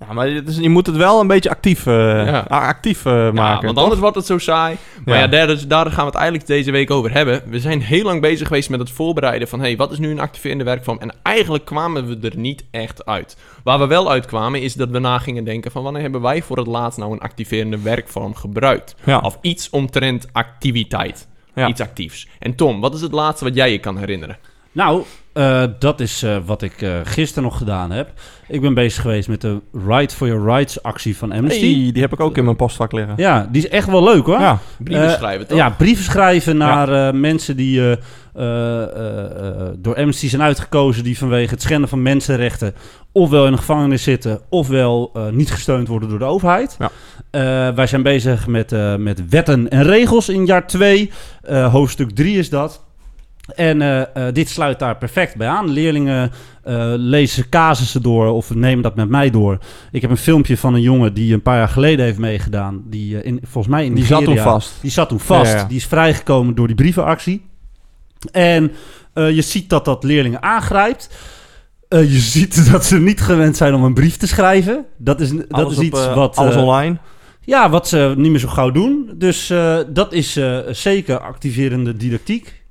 [0.00, 2.38] Ja, maar het is, je moet het wel een beetje actief, eh, Ja.
[2.48, 3.62] actief eh, Ja, maken.
[3.64, 3.82] want toch?
[3.82, 4.76] anders wordt het zo saai.
[5.04, 5.20] Maar Ja.
[5.22, 7.42] ja, daar, daar gaan we het eigenlijk deze week over hebben.
[7.46, 9.60] We zijn heel lang bezig geweest met het voorbereiden van...
[9.60, 10.98] hey, wat is nu een activerende werkvorm?
[10.98, 13.36] En eigenlijk kwamen we er niet echt uit.
[13.64, 15.82] Waar we wel uitkwamen is dat we na gingen denken van...
[15.82, 18.94] wanneer hebben wij voor het laatst nou een activerende werkvorm gebruikt?
[19.04, 19.18] Ja.
[19.18, 21.26] Of iets omtrent activiteit.
[21.54, 22.28] Iets actiefs.
[22.38, 24.38] En Tom, wat is het laatste wat jij je kan herinneren?
[24.74, 25.02] Nou,
[25.32, 28.12] eh, dat is eh, wat ik eh, gisteren nog gedaan heb.
[28.48, 31.82] Ik ben bezig geweest met de Right for Your Rights actie van Amnesty.
[31.82, 33.14] Hey, die heb ik ook in mijn postvak liggen.
[33.16, 34.40] Ja, die is echt wel leuk hoor.
[34.40, 34.58] Ja.
[34.78, 35.58] Brieven schrijven, toch?
[35.58, 41.04] Ja, brieven schrijven naar eh, mensen die eh, eh, eh, eh, door Amnesty zijn uitgekozen...
[41.04, 42.74] die vanwege het schenden van mensenrechten...
[43.12, 44.40] ofwel in de gevangenis zitten...
[44.48, 46.76] ofwel eh, niet gesteund worden door de overheid.
[46.78, 46.90] Ja.
[47.30, 51.10] Eh, wij zijn bezig met, eh, met wetten en regels in jaar 2.
[51.70, 52.83] hoofdstuk 3 is dat.
[53.46, 55.70] En eh, eh, dit sluit daar perfect bij aan.
[55.70, 56.32] Leerlingen
[56.62, 59.58] eh, lezen casussen door of nemen dat met mij door.
[59.90, 62.82] Ik heb een filmpje van een jongen die een paar jaar geleden heeft meegedaan.
[62.86, 64.72] Die in, volgens mij in Die zat toen vast.
[64.80, 65.52] Die zat toen vast.
[65.52, 65.64] Ja, ja.
[65.64, 67.46] Die is vrijgekomen door die brievenactie.
[68.32, 68.72] En
[69.14, 71.08] je ziet dat dat leerlingen aangrijpt.
[71.88, 74.84] Je ziet dat ze niet gewend zijn om een brief te schrijven.
[74.96, 76.36] Dat is, dat Alles is op, iets wat...
[76.36, 76.96] Alles online.
[77.40, 79.10] ja, wat ze niet meer zo gauw doen.
[79.14, 79.52] Dus
[79.88, 82.63] dat is zeker activerende didactiek.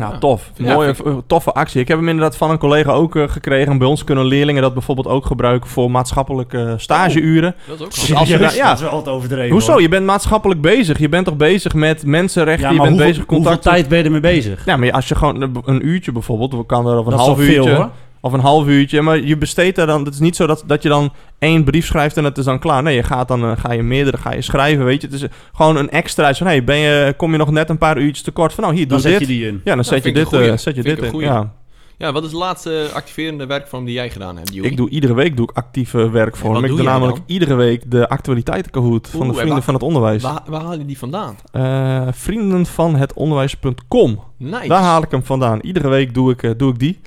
[0.00, 0.18] Ja, Ja.
[0.18, 0.50] tof.
[0.56, 1.80] Ja, Mooie, eh, toffe actie.
[1.80, 3.72] Ik heb hem inderdaad van een collega ook eh, gekregen.
[3.72, 7.54] En bij ons kunnen leerlingen dat bijvoorbeeld ook gebruiken voor maatschappelijke eh, stageuren.
[7.66, 8.68] Dat is ook Dus als je ja.
[8.68, 9.50] Dat is wel altijd overdreven.
[9.50, 9.72] Hoezo?
[9.72, 9.80] hoor.
[9.80, 10.98] Je bent maatschappelijk bezig.
[10.98, 12.64] Je bent toch bezig met mensenrechten?
[12.66, 13.62] Ja, je maar bent hoeveel, bezig hoeveel contact.
[13.74, 14.64] tijd ben je ermee bezig?
[14.64, 17.26] Ja, maar als je gewoon een- uurtje bijvoorbeeld, we kan er of een dat is
[17.26, 17.90] half wel veel uurtje, hoor.
[18.20, 20.04] Of een half uurtje, maar je besteedt daar dan.
[20.04, 22.58] Het is niet zo dat, dat je dan één brief schrijft en het is dan
[22.58, 22.82] klaar.
[22.82, 25.06] Nee, je gaat dan eh, ga je meerdere, ga je schrijven, weet je.
[25.06, 26.34] Het is eh, gewoon een extra.
[26.34, 28.52] Van, hey, ben je, kom je nog net een paar uurtjes tekort?
[28.52, 29.28] Van, nou, hier, Dan doe zet dit.
[29.28, 29.60] je die in.
[29.64, 31.18] Ja, dan zet je dit, eh, zet je Vind dit in.
[31.18, 31.52] Ja.
[31.98, 34.68] Ja, wat is de laatste activerende werkvorm die jij gedaan hebt, Joey?
[34.70, 36.52] Ik doe iedere week doe ik actieve werkvorm.
[36.52, 37.26] wat ik doe doe jij namelijk dan?
[37.34, 40.22] iedere week de actualiteitenkahoot van de en Vrienden waar- van het Onderwijs.
[40.22, 41.36] Waar, waar haal je die vandaan?
[41.52, 44.20] Eh vrienden van het onderwijs.com.
[44.38, 44.68] Nice.
[44.68, 45.58] Daar haal ik hem vandaan.
[45.60, 47.00] Iedere week doe ik, doe ik die.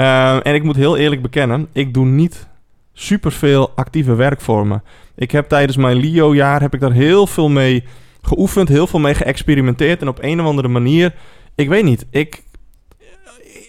[0.00, 2.48] Eh, en ik moet heel eerlijk bekennen, ik doe niet
[2.92, 4.82] superveel actieve werkvormen.
[5.14, 7.84] Ik heb tijdens mijn LIO-jaar heb ik daar heel veel mee
[8.22, 10.00] geoefend, heel veel mee geëxperimenteerd.
[10.00, 11.14] En op een of andere manier,
[11.54, 12.42] ik weet niet, ik,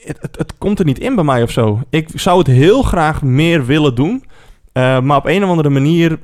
[0.04, 1.82] het, het, het komt er niet in bij mij of zo.
[1.90, 4.24] Ik zou het heel graag meer willen doen.
[4.72, 6.20] eh, maar op een of andere manier,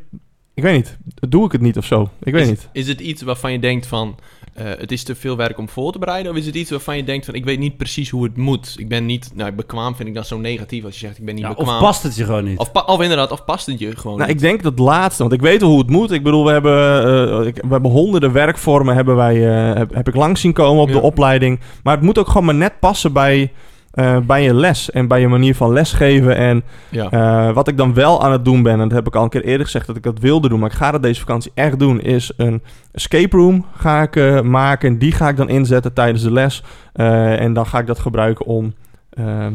[0.54, 0.98] ik weet niet,
[1.32, 2.10] doe ik het niet of zo.
[2.24, 2.70] Ik weet is, niet.
[2.72, 4.18] Is het iets waarvan je denkt van...
[4.58, 6.32] eh, het is te veel werk om voor te bereiden?
[6.32, 7.34] Of is het iets waarvan je denkt van...
[7.34, 8.76] ik weet niet precies hoe het moet.
[8.78, 9.32] Ik ben niet...
[9.36, 11.76] Nou, bekwaam vind ik dan zo negatief als je zegt ik ben niet Ja, bekwaam.
[11.76, 12.58] of past het je gewoon niet?
[12.86, 14.38] Of, inderdaad, of past het je gewoon Nou, niet?
[14.42, 16.12] ik denk dat laatste, want ik weet wel hoe het moet.
[16.12, 17.04] Ik bedoel, we hebben,
[17.42, 19.36] eh, ik- we hebben honderden werkvormen hebben wij,
[19.70, 20.94] eh, heb, heb ik langs zien komen op Ja.
[20.94, 21.60] de opleiding.
[21.84, 23.52] Maar het moet ook gewoon maar net passen bij,
[23.98, 26.36] eh, bij je les en bij je manier van lesgeven.
[26.36, 27.10] En Ja.
[27.10, 29.30] eh, wat ik dan wel aan het doen ben, en dat heb ik al een
[29.30, 31.80] keer eerder gezegd dat ik dat wilde doen, maar ik ga dat deze vakantie echt
[31.80, 34.90] doen, is een escape room ga ik eh, maken.
[34.90, 36.64] En die ga ik dan inzetten tijdens de les.
[36.94, 38.74] En dan ga ik dat gebruiken om
[39.10, 39.48] eh,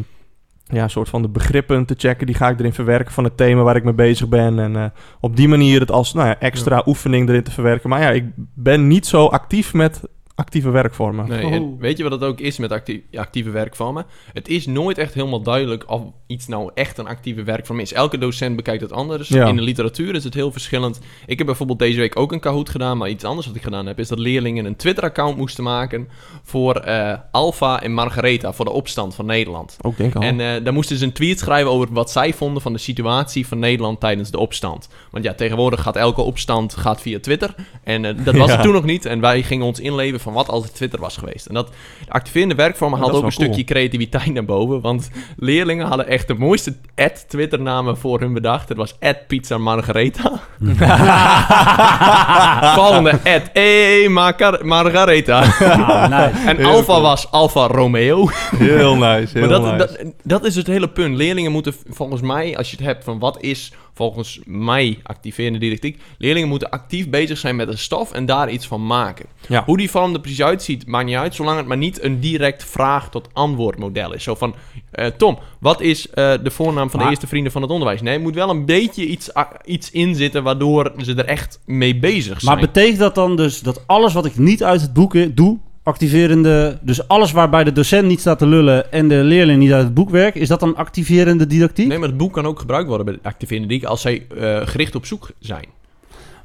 [0.65, 2.27] ja, een soort van de begrippen te checken.
[2.27, 4.59] Die ga ik erin verwerken van het thema waar ik mee bezig ben.
[4.59, 7.89] En op die manier het als nou ja, extra oefening erin te verwerken.
[7.91, 8.25] Maar ja, ik
[8.55, 10.01] ben niet zo actief met
[10.43, 11.29] actieve werkvormen.
[11.29, 11.53] Nee, Oh.
[11.53, 14.07] en weet je wat het ook is met actie- actieve werkvormen?
[14.33, 17.93] Het is nooit echt helemaal duidelijk of iets nou echt een actieve werkvorm is.
[17.93, 19.29] Elke docent bekijkt het anders.
[19.29, 19.47] Ja.
[19.47, 21.01] In de literatuur is het heel verschillend.
[21.27, 23.87] Ik heb bijvoorbeeld deze week ook een Kahoot gedaan, maar iets anders wat ik gedaan
[23.87, 26.09] heb, is dat leerlingen een Twitter-account moesten maken
[26.43, 29.77] voor eh Alfa en Margaretha, voor de opstand van Nederland.
[29.83, 30.23] Ook denk ik al.
[30.23, 33.47] En eh daar moesten ze een tweet schrijven over wat zij vonden van de situatie
[33.47, 34.89] van Nederland tijdens de opstand.
[35.11, 37.55] Want ja, tegenwoordig gaat elke opstand gaat via Twitter.
[37.85, 38.53] En eh, dat was Ja.
[38.55, 39.05] het toen nog niet.
[39.05, 41.47] En wij gingen ons inleven van van wat als het Twitter was geweest.
[41.47, 41.67] En dat
[42.07, 44.81] de activerende werkvormen Ja, haalde ook een stukje creativiteit naar boven.
[44.81, 48.69] Want leerlingen hadden echt de mooiste ad-Twitter-namen voor hun bedacht.
[48.69, 48.95] Het was
[49.27, 50.41] pizza margareta.
[52.75, 55.41] Volgende ad, hey, Margar- margareta.
[55.43, 56.49] Ah, nice.
[56.49, 57.01] en Heel cool.
[57.01, 58.29] was Alfa Romeo.
[58.57, 59.77] Heel nice, heel Maar dat, nice.
[59.77, 61.17] dat, dat is het hele punt.
[61.17, 66.01] Leerlingen moeten volgens mij, als je het hebt van wat is volgens mij activerende didactiek,
[66.19, 69.27] leerlingen moeten actief bezig zijn met een stof en daar iets van maken.
[69.49, 69.65] Ja.
[69.65, 72.65] Hoe die vorm er precies uitziet, maakt niet uit, zolang het maar niet een direct
[72.65, 74.23] vraag tot antwoord model is.
[74.23, 74.55] Zo van,
[74.91, 78.03] eh, Tom, wat is eh, de voornaam van de eerste vrienden van het onderwijs?
[78.03, 79.31] Nee, er moet wel een beetje iets,
[79.65, 82.55] iets in zitten waardoor ze er echt mee bezig zijn.
[82.55, 86.79] Maar betekent dat dan dus dat alles wat ik niet uit het boek doe, activerende...
[86.81, 89.95] Dus alles waarbij de docent niet staat te lullen en de leerling niet uit het
[89.95, 91.87] boek werkt, is dat dan activerende didactiek?
[91.87, 94.67] Nee, maar het boek kan ook gebruikt worden bij de activerende didactiek als zij eh,
[94.67, 95.67] gericht op zoek zijn.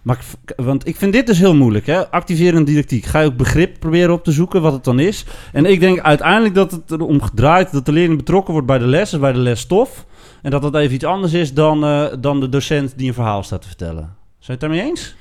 [0.01, 2.09] Maar ik, want ik vind dit dus heel moeilijk, hè?
[2.11, 3.05] Activerende didactiek.
[3.05, 5.25] Ga je ook begrip proberen op te zoeken wat het dan is.
[5.53, 8.87] En ik denk uiteindelijk dat het erom gedraaid dat de leerling betrokken wordt bij de
[8.87, 10.05] les, dus bij de lesstof.
[10.41, 13.43] En dat dat even iets anders is dan, eh, dan de docent die een verhaal
[13.43, 14.03] staat te vertellen.
[14.03, 15.15] Zijn je het daarmee eens?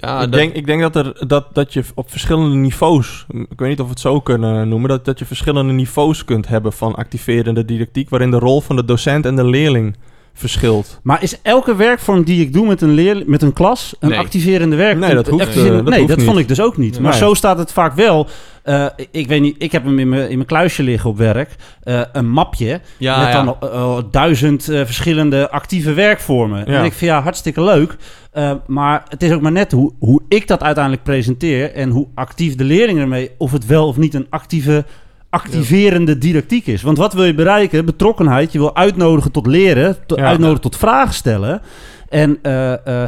[0.00, 3.58] Ja, ik, dat- denk, ik denk dat, er, dat, dat je op verschillende niveaus, ik
[3.58, 6.72] weet niet of we het zo kunnen noemen, dat, dat je verschillende niveaus kunt hebben
[6.72, 9.96] van activerende didactiek, waarin de rol van de docent en de leerling
[10.38, 11.00] verschilt.
[11.02, 14.18] Maar is elke werkvorm die ik doe met een, leer, met een klas een Nee.
[14.18, 14.98] activerende werk?
[14.98, 17.00] Nee, dat hoeft, eh, dat nee, hoeft dat vond ik dus ook niet.
[17.00, 18.26] Maar zo staat het vaak wel.
[18.62, 21.54] Eh, ik weet niet, ik heb hem in mijn, in mijn kluisje liggen op werk.
[21.82, 23.44] Eh, een mapje ja, met ja.
[23.44, 26.66] dan duizend eh, verschillende actieve werkvormen.
[26.66, 27.96] En ik vind ja, hartstikke leuk.
[28.32, 32.06] Eh, maar het is ook maar net hoe, hoe ik dat uiteindelijk presenteer en hoe
[32.14, 34.84] actief de leerling ermee, of het wel of niet een actieve,
[35.30, 36.82] activerende didactiek is.
[36.82, 37.84] Want wat wil je bereiken?
[37.84, 38.52] Betrokkenheid.
[38.52, 40.24] Je wil uitnodigen tot leren, to- Ja.
[40.24, 41.62] uitnodigen tot vragen stellen.
[42.08, 43.02] En eh, eh,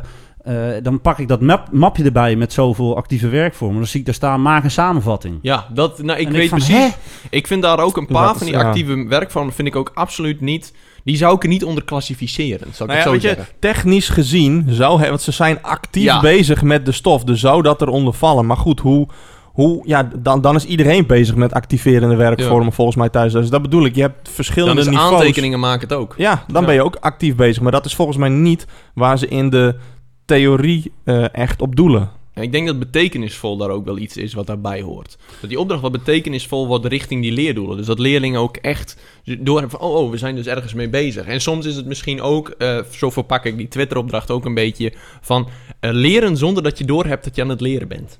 [0.44, 3.76] eh, dan pak ik dat map, mapje erbij met zoveel actieve werkvormen.
[3.78, 5.38] Dan zie ik daar staan, maak een samenvatting.
[5.42, 6.76] Ja, dat, nou, ik En weet van, precies.
[6.76, 6.88] hè?
[7.30, 8.62] Ik vind daar ook een paar Dat van die ja.
[8.62, 10.72] actieve werkvormen vind ik ook absoluut niet.
[11.04, 12.66] Die zou ik er niet onder klassificeren.
[12.72, 13.46] Zal ik Nou ja, het zo weet je, zeggen.
[13.58, 16.20] technisch gezien zou hij, want ze zijn actief Ja.
[16.20, 18.46] bezig met de stof, dus zou dat eronder vallen.
[18.46, 19.08] Maar goed, hoe,
[19.52, 23.32] hoe ja, dan, dan is iedereen bezig met activerende werkvormen volgens mij thuis.
[23.32, 25.12] Dus dat bedoel ik, je hebt Dan verschillende is niveaus.
[25.12, 26.14] aantekeningen maken het ook.
[26.16, 26.66] Ja, dan Ja.
[26.66, 27.62] ben je ook actief bezig.
[27.62, 29.74] Maar dat is volgens mij niet waar ze in de
[30.24, 32.10] theorie eh, echt op doelen.
[32.32, 35.18] En ik denk dat betekenisvol daar ook wel iets is wat daarbij hoort.
[35.40, 37.76] Dat die opdracht wat betekenisvol wordt richting die leerdoelen.
[37.76, 38.96] Dus dat leerlingen ook echt
[39.38, 39.88] doorhebben van...
[39.88, 41.26] Oh, oh, we zijn dus ergens mee bezig.
[41.26, 42.48] En soms is het misschien ook...
[42.48, 44.92] eh, zo verpak ik die Twitter-opdracht ook een beetje...
[45.20, 45.48] van
[45.80, 48.18] eh, leren zonder dat je doorhebt dat je aan het leren bent.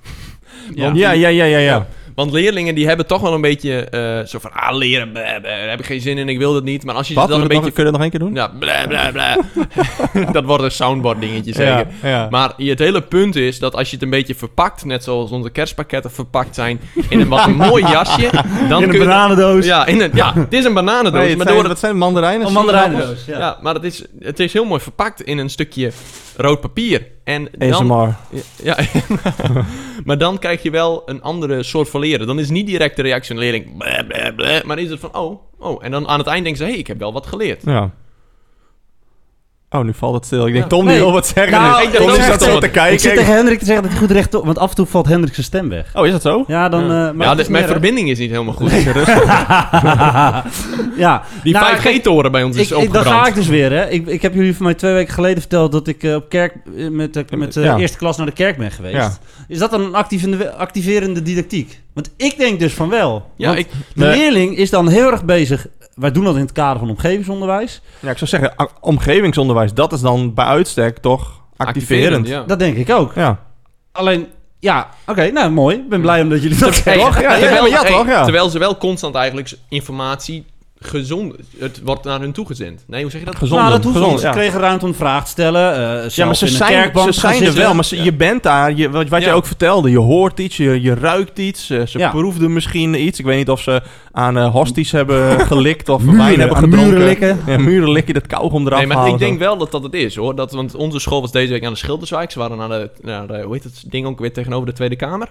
[0.75, 0.83] Ja.
[0.83, 1.57] Want Ja, ja, ja, ja.
[1.57, 1.87] ja.
[2.15, 4.51] Want leerlingen die hebben toch wel een beetje eh, zo van...
[4.53, 6.85] Ah, leren, bleh, bleh, daar heb ik geen zin in, ik wil dat niet.
[6.85, 7.23] Maar als je Wat?
[7.23, 7.83] ze dan een je, het nog- beetje...
[7.83, 8.35] kun je dat nog één keer doen?
[8.35, 9.37] Ja, bla bla bla.
[10.31, 11.87] dat wordt een soundboard dingetje zeker.
[12.01, 12.27] Ja, ja.
[12.29, 15.49] Maar het hele punt is dat als je het een beetje verpakt, net zoals onze
[15.49, 16.79] kerstpakketten verpakt zijn,
[17.09, 18.29] in een wat een mooi jasje,
[18.69, 19.65] dan In een bananendoos.
[19.65, 21.97] Ja, in een, ja, het is een bananendoos, Nee, het maar zijn, door dat zijn
[21.97, 22.47] mandarijnen.
[22.47, 23.37] Een mandarijnendoos, ja.
[23.37, 23.57] ja.
[23.61, 25.91] maar het is, het is heel mooi verpakt in een stukje
[26.41, 27.07] rood papier.
[27.23, 28.15] En dan, ASMR.
[28.63, 28.77] ja,
[30.05, 32.27] maar dan krijg je wel een andere soort van leren.
[32.27, 34.99] Dan is niet direct de reactie van de leerling, bleh, bleh, bleh, maar is het
[34.99, 35.85] van, oh, oh.
[35.85, 37.61] En dan aan het eind denken ze, hé, hey, ik heb wel wat geleerd.
[37.65, 37.91] Ja.
[39.73, 40.47] Oh, nu valt het stil.
[40.47, 40.69] Ik denk.
[40.69, 40.93] Tom, Nee.
[40.95, 41.51] die wil wat zeggen.
[41.61, 42.97] Nou, ik Tom zat zo te Ik zit kijken.
[43.15, 44.45] tegen Hendrik te zeggen dat hij goed recht op...
[44.45, 45.91] Want af en toe valt Hendrik zijn stem weg.
[45.93, 46.43] Oh, is dat zo?
[46.47, 46.79] Ja, dan...
[46.81, 46.87] Ja.
[46.87, 47.67] eh, maar Ja, het dus mijn meer, hè?
[47.67, 48.71] verbinding is niet helemaal goed.
[50.97, 51.23] ja.
[51.43, 53.21] Die Nou, 5G-toren bij ons is Ik, ik, dan opgebrand.
[53.23, 53.89] ga ik dus weer, hè.
[53.89, 56.53] Ik, ik heb jullie voor mij twee weken geleden verteld dat ik eh, op kerk,
[56.77, 57.77] eh, met de, met de Ja.
[57.77, 58.95] eerste klas naar de kerk ben geweest.
[58.95, 59.11] Ja.
[59.47, 61.79] Is dat dan een activerende, activerende didactiek?
[61.93, 63.25] Want ik denk dus van wel.
[63.35, 64.17] Ja, Want ik, de Nee.
[64.17, 65.67] leerling is dan heel erg bezig.
[65.95, 67.81] Wij doen dat in het kader van omgevingsonderwijs.
[67.99, 72.27] Ja, ik zou zeggen, omgevingsonderwijs, dat is dan bij uitstek toch activerend.
[72.27, 72.43] ja.
[72.43, 73.13] Dat denk ik ook.
[73.15, 73.39] Ja.
[73.91, 74.27] Alleen,
[74.59, 75.75] ja, oké, nou mooi.
[75.77, 77.03] Ik ben blij omdat jullie dat zeggen.
[77.03, 77.21] Toch?
[77.21, 80.45] Ja, ja, terwijl, hey, terwijl ze wel constant eigenlijk informatie
[80.83, 81.35] gezond...
[81.57, 82.83] Het wordt naar hun toegezend.
[82.87, 83.35] Nee, hoe zeg je dat?
[83.35, 83.59] Gezond.
[83.61, 84.21] Nou, dat hoeft gezond, niet.
[84.21, 84.33] Ze ja.
[84.33, 85.73] kregen ruimte om vragen te stellen.
[86.03, 88.73] eh Ja, maar ze zijn, kerkbank ze zijn er wel, maar ze- je bent daar.
[88.75, 89.25] Je, wat wat Ja.
[89.25, 91.69] jij ook vertelde, je hoort iets, je, je ruikt iets.
[91.69, 92.09] eh, Ze Ja.
[92.09, 93.19] proefden misschien iets.
[93.19, 96.89] Ik weet niet of ze aan eh hosties hebben gelikt of Muren, wijn hebben gedronken.
[96.89, 97.39] muren likken.
[97.45, 99.25] Ja, muren likken, dat kauwgom eraf Nee, maar halen, ik zo.
[99.25, 100.35] denk wel dat dat het is, hoor.
[100.35, 102.31] Dat, want onze school was deze week aan de Schilderswijk.
[102.31, 103.41] Ze waren naar de, naar de...
[103.41, 105.27] Hoe heet het ding ook weer tegenover de Tweede Kamer?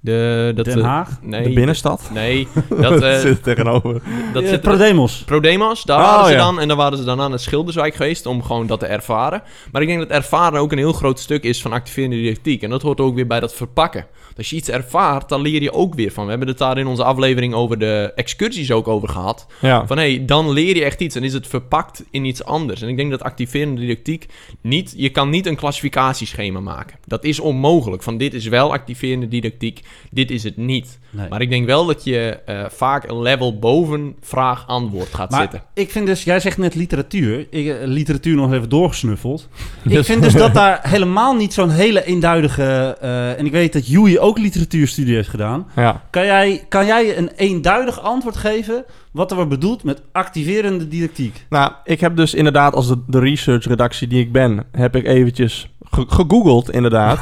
[0.00, 1.18] De, dat, Den eh, Haag?
[1.22, 1.42] Nee.
[1.42, 2.10] De binnenstad.
[2.12, 4.02] Nee, dat, eh, zit er tegenover.
[4.32, 4.60] dat zit...
[4.60, 5.22] Prodemos.
[5.26, 6.38] Prodemos, daar Oh, waren ze ja.
[6.38, 6.60] dan.
[6.60, 9.42] En dan waren ze dan aan het Schilderswijk geweest om gewoon dat te ervaren.
[9.72, 12.62] Maar ik denk dat ervaren ook een heel groot stuk is van activerende didactiek.
[12.62, 14.06] En dat hoort ook weer bij dat verpakken.
[14.38, 16.24] Als je iets ervaart, dan leer je ook weer van.
[16.24, 19.46] We hebben het daar in onze aflevering over de excursies ook over gehad.
[19.60, 19.86] Ja.
[19.86, 22.82] Van hé, hey, dan leer je echt iets en is het verpakt in iets anders.
[22.82, 24.26] En ik denk dat activerende didactiek
[24.60, 24.94] niet...
[24.96, 26.96] Je kan niet een klassificatieschema maken.
[27.06, 28.02] Dat is onmogelijk.
[28.02, 30.98] Van dit is wel activerende didactiek Dit is het niet.
[31.10, 31.28] Nee.
[31.28, 35.62] Maar ik denk wel dat je eh, vaak een level boven vraag-antwoord gaat Maar zitten.
[35.74, 37.46] ik vind dus, jij zegt net literatuur.
[37.50, 39.48] Ik, eh, literatuur nog even doorgesnuffeld.
[39.88, 42.96] Ik vind dus dat daar helemaal niet zo'n hele eenduidige...
[43.00, 45.66] eh, en ik weet dat Joey ook literatuurstudie heeft gedaan.
[45.76, 46.02] Ja.
[46.10, 51.46] Kan jij, kan jij een eenduidig antwoord geven wat er wordt bedoeld met activerende didactiek?
[51.48, 55.68] Nou, ik heb dus inderdaad als de, de research-redactie die ik ben, heb ik eventjes
[55.90, 57.18] ge- gegoogeld, inderdaad.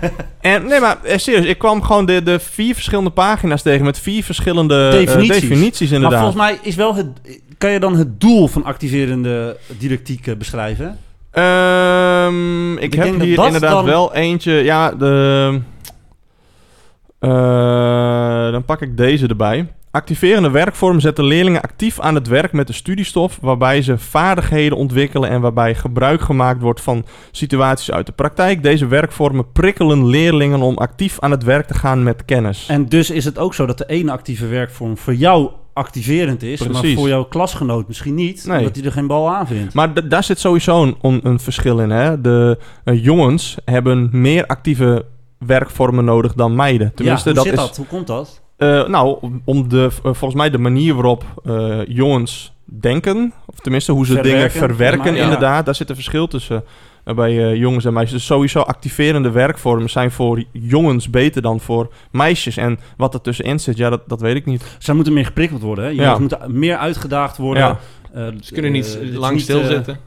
[0.40, 3.98] en nee, maar eh, serieus, ik kwam gewoon de, de vier verschillende pagina's tegen met
[3.98, 5.40] vier verschillende eh, Definities.
[5.40, 6.20] definities, Maar inderdaad.
[6.22, 7.06] volgens mij is wel het...
[7.58, 10.98] Kan je dan het doel van activerende didactiek eh, beschrijven?
[11.30, 14.52] Ehm, ik, Ik heb hier dat inderdaad dan- wel eentje.
[14.52, 15.60] Ja, de.
[17.20, 19.66] Eh, dan pak ik deze erbij.
[19.92, 25.30] Activerende werkvormen zetten leerlingen actief aan het werk met de studiestof, waarbij ze vaardigheden ontwikkelen
[25.30, 28.62] en waarbij gebruik gemaakt wordt van situaties uit de praktijk.
[28.62, 32.66] Deze werkvormen prikkelen leerlingen om actief aan het werk te gaan met kennis.
[32.68, 36.68] En dus is het ook zo dat de ene actieve werkvorm voor jou activerend is,
[36.68, 38.58] maar voor jouw klasgenoot misschien niet, Nee.
[38.58, 39.74] omdat hij er geen bal aan vindt.
[39.74, 41.90] Maar daar zit sowieso een, een verschil in.
[41.90, 42.20] Hè?
[42.20, 45.04] De eh, jongens hebben meer actieve
[45.46, 46.92] werkvormen nodig dan meiden.
[46.94, 47.68] Tenminste, ja, hoe dat zit is.
[47.68, 47.76] dat?
[47.76, 48.42] Hoe komt dat?
[48.56, 53.92] Eh, nou, om- de, eh, volgens mij de manier waarop eh, jongens denken, of tenminste
[53.92, 55.22] hoe ze Verwerken, dingen verwerken, ja.
[55.22, 56.64] inderdaad, daar zit een verschil tussen
[57.04, 58.12] bij eh, jongens en meisjes.
[58.18, 62.56] Dus sowieso activerende werkvormen zijn voor jongens beter dan voor meisjes.
[62.56, 64.76] En wat er tussenin zit, ja, dat, dat weet ik niet.
[64.78, 65.84] Zij moeten meer geprikkeld worden.
[65.84, 65.90] Hè?
[65.90, 66.18] Jongens Ja.
[66.18, 67.62] moeten meer uitgedaagd worden.
[67.62, 67.78] Ja.
[68.14, 69.98] Eh, Ze kunnen niet lang stilzitten.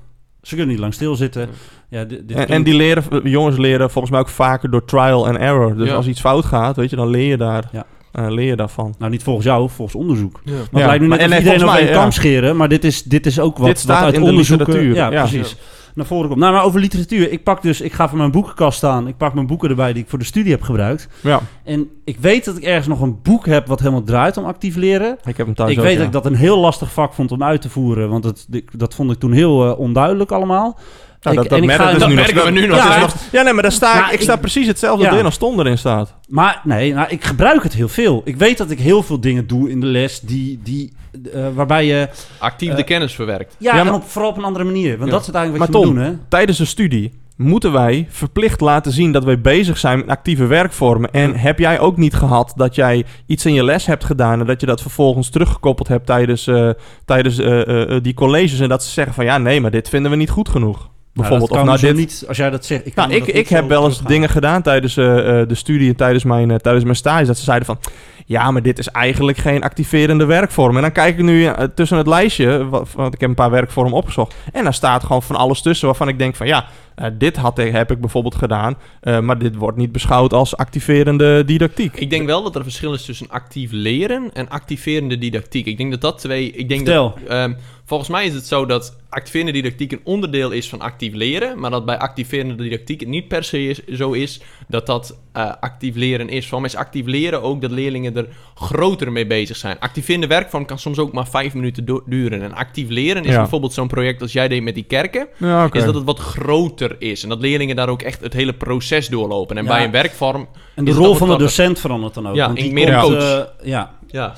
[0.42, 1.50] ze kunnen niet lang stilzitten.
[1.94, 5.38] Ja, dit, dit En, die leren, jongens leren volgens mij ook vaker door trial and
[5.38, 5.76] error.
[5.78, 5.96] Dus Ja.
[5.96, 7.86] als iets fout gaat, weet je, dan leer je daar, Ja.
[8.12, 8.96] eh, leer je daarvan.
[9.00, 10.42] Nou, niet volgens jou, volgens onderzoek.
[10.44, 10.52] Ja.
[10.52, 13.04] Maar Ja, het lijkt nu net en iedereen over een kam scheren, maar dit is,
[13.04, 14.66] dit is ook wat, Dit staat wat uit in de onderzoeken...
[14.66, 15.20] literatuur, Ja, ja.
[15.28, 15.56] precies.
[15.96, 16.40] Naar voren komt.
[16.40, 17.32] Nou, maar over literatuur.
[17.32, 19.08] Ik pak dus, ik ga voor mijn boekenkast staan.
[19.08, 21.08] Ik pak mijn boeken erbij die ik voor de studie heb gebruikt.
[21.22, 24.46] Ja, En ik weet dat ik ergens nog een boek heb wat helemaal draait om
[24.46, 25.18] actief leren.
[25.26, 25.98] ik heb hem thuis ik ook, weet ja.
[25.98, 28.96] dat ik dat een heel lastig vak vond om uit te voeren, want het, dat
[28.96, 30.80] vond ik toen heel eh, onduidelijk allemaal.
[31.24, 32.26] Nou, Ik- dat, dat en ik merken ga- dus dat nu nog.
[32.26, 32.78] merken we nu nog.
[32.78, 35.12] Ja, nog- nee, maar daar sta ik, ik sta precies hetzelfde Ja.
[35.12, 36.14] erin als Ton erin staat.
[36.28, 38.22] Maar nee, nou, ik gebruik het heel veel.
[38.26, 40.94] Ik weet dat ik heel veel dingen doe in de les die, die,
[41.34, 42.10] eh, waarbij je...
[42.38, 43.56] Actief Eh, de kennis verwerkt.
[43.60, 44.98] Ja, Ja, en maar- op, vooral op een andere manier.
[44.98, 45.18] Want Ja.
[45.18, 46.28] dat is uiteindelijk Maar wat je Tom, moet doen, hè?
[46.30, 51.12] tijdens de studie moeten wij verplicht laten zien dat wij bezig zijn met actieve werkvormen.
[51.12, 54.46] En heb jij ook niet gehad dat jij iets in je les hebt gedaan en
[54.46, 56.70] dat je dat vervolgens teruggekoppeld hebt tijdens, eh,
[57.06, 59.90] tijdens eh, eh, eh, die colleges en dat ze zeggen van ja, nee, maar dit
[59.90, 60.90] vinden we niet goed genoeg.
[61.14, 61.50] Bijvoorbeeld.
[61.50, 62.06] Nou, of dat nou dit.
[62.06, 62.86] niet, als jij dat zegt.
[62.86, 65.06] Ik Nou, ik, heb wel eens dingen gedaan tijdens eh,
[65.48, 67.26] de studie en tijdens mijn, eh, tijdens mijn stage.
[67.26, 67.78] Dat ze zeiden van,
[68.26, 70.76] ja, maar dit is eigenlijk geen activerende werkvorm.
[70.76, 73.52] En dan kijk ik nu eh, tussen het lijstje, wa- want ik heb een paar
[73.52, 74.36] werkvormen opgezocht.
[74.54, 77.60] En daar staat gewoon van alles tussen waarvan ik denk van, ja, eh, dit had,
[77.60, 78.78] ik- heb ik bijvoorbeeld gedaan.
[79.02, 81.96] eh, maar dit wordt niet beschouwd als activerende didactiek.
[81.96, 85.66] Ik denk wel dat er een verschil is tussen actief leren en activerende didactiek.
[85.66, 86.52] Ik denk dat dat twee...
[86.52, 87.14] Ik denk Vertel.
[87.20, 87.54] Dat, ehm,
[87.86, 91.60] volgens mij is het zo dat activerende didactiek een onderdeel is van actief leren.
[91.60, 95.52] Maar dat bij activerende didactiek het niet per se is, zo is dat dat eh,
[95.60, 96.48] actief leren is.
[96.48, 99.80] Voor mij is actief leren ook dat leerlingen er groter mee bezig zijn.
[99.80, 102.42] Activerende werkvorm kan soms ook maar vijf minuten du- duren.
[102.42, 103.38] En actief leren is Ja.
[103.40, 105.28] bijvoorbeeld zo'n project als jij deed met die kerken.
[105.38, 105.68] ja.
[105.72, 107.24] Is dat het wat groter is.
[107.24, 109.58] En dat leerlingen daar ook echt het hele proces doorlopen.
[109.58, 109.70] En Ja.
[109.70, 112.36] bij een werkvorm En de rol van de docent verandert dan ook.
[112.36, 113.48] Ja, want die en meer komt, coach.
[113.60, 113.92] eh, ja.
[114.08, 114.34] Ja.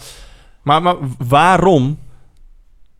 [0.61, 0.95] maar, maar
[1.27, 1.99] waarom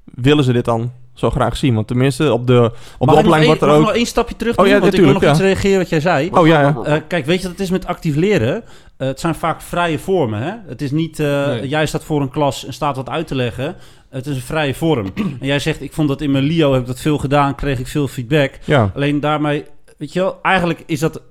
[0.04, 1.74] willen ze dit dan zo graag zien?
[1.76, 3.88] Want tenminste, op de, op Mag de opleiding wordt er mag ik ook...
[3.88, 4.74] nog één stapje terug Oh, doen?
[4.74, 6.30] ja, want ik wil nog natuurlijk, iets reageren wat jij zei.
[6.32, 6.76] Oh ja, ja.
[6.84, 8.64] Eh, kijk, weet je wat het is met actief leren?
[8.98, 10.42] Eh, het zijn vaak vrije vormen.
[10.42, 10.52] Hè?
[10.68, 11.68] Het is niet, eh, Nee.
[11.68, 13.76] jij staat voor een klas en staat wat uit te leggen.
[14.10, 15.06] Het is een vrije vorm.
[15.40, 17.80] en jij zegt, ik vond dat in mijn LIO, heb ik dat veel gedaan, kreeg
[17.80, 18.52] ik veel feedback.
[18.64, 18.92] ja.
[18.96, 19.66] Alleen daarmee,
[19.98, 21.22] weet je wel, eigenlijk is dat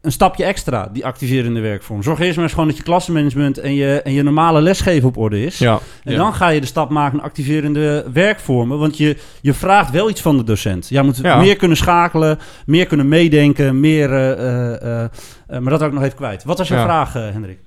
[0.00, 2.02] een stapje extra, die activerende werkvorm.
[2.02, 5.16] Zorg eerst maar eens gewoon dat je klassenmanagement en je, en je normale lesgeven op
[5.16, 5.58] orde is.
[5.58, 5.78] Ja.
[6.04, 6.18] En Ja.
[6.18, 8.78] dan ga je de stap maken naar activerende werkvormen.
[8.78, 10.88] Want je, je vraagt wel iets van de docent.
[10.88, 11.36] Jij moet Ja.
[11.40, 14.12] meer kunnen schakelen, meer kunnen meedenken, meer...
[14.12, 16.44] eh, eh, eh, maar dat ik nog even kwijt.
[16.44, 16.82] Wat was Ja.
[16.84, 17.58] vraag, Hendrik?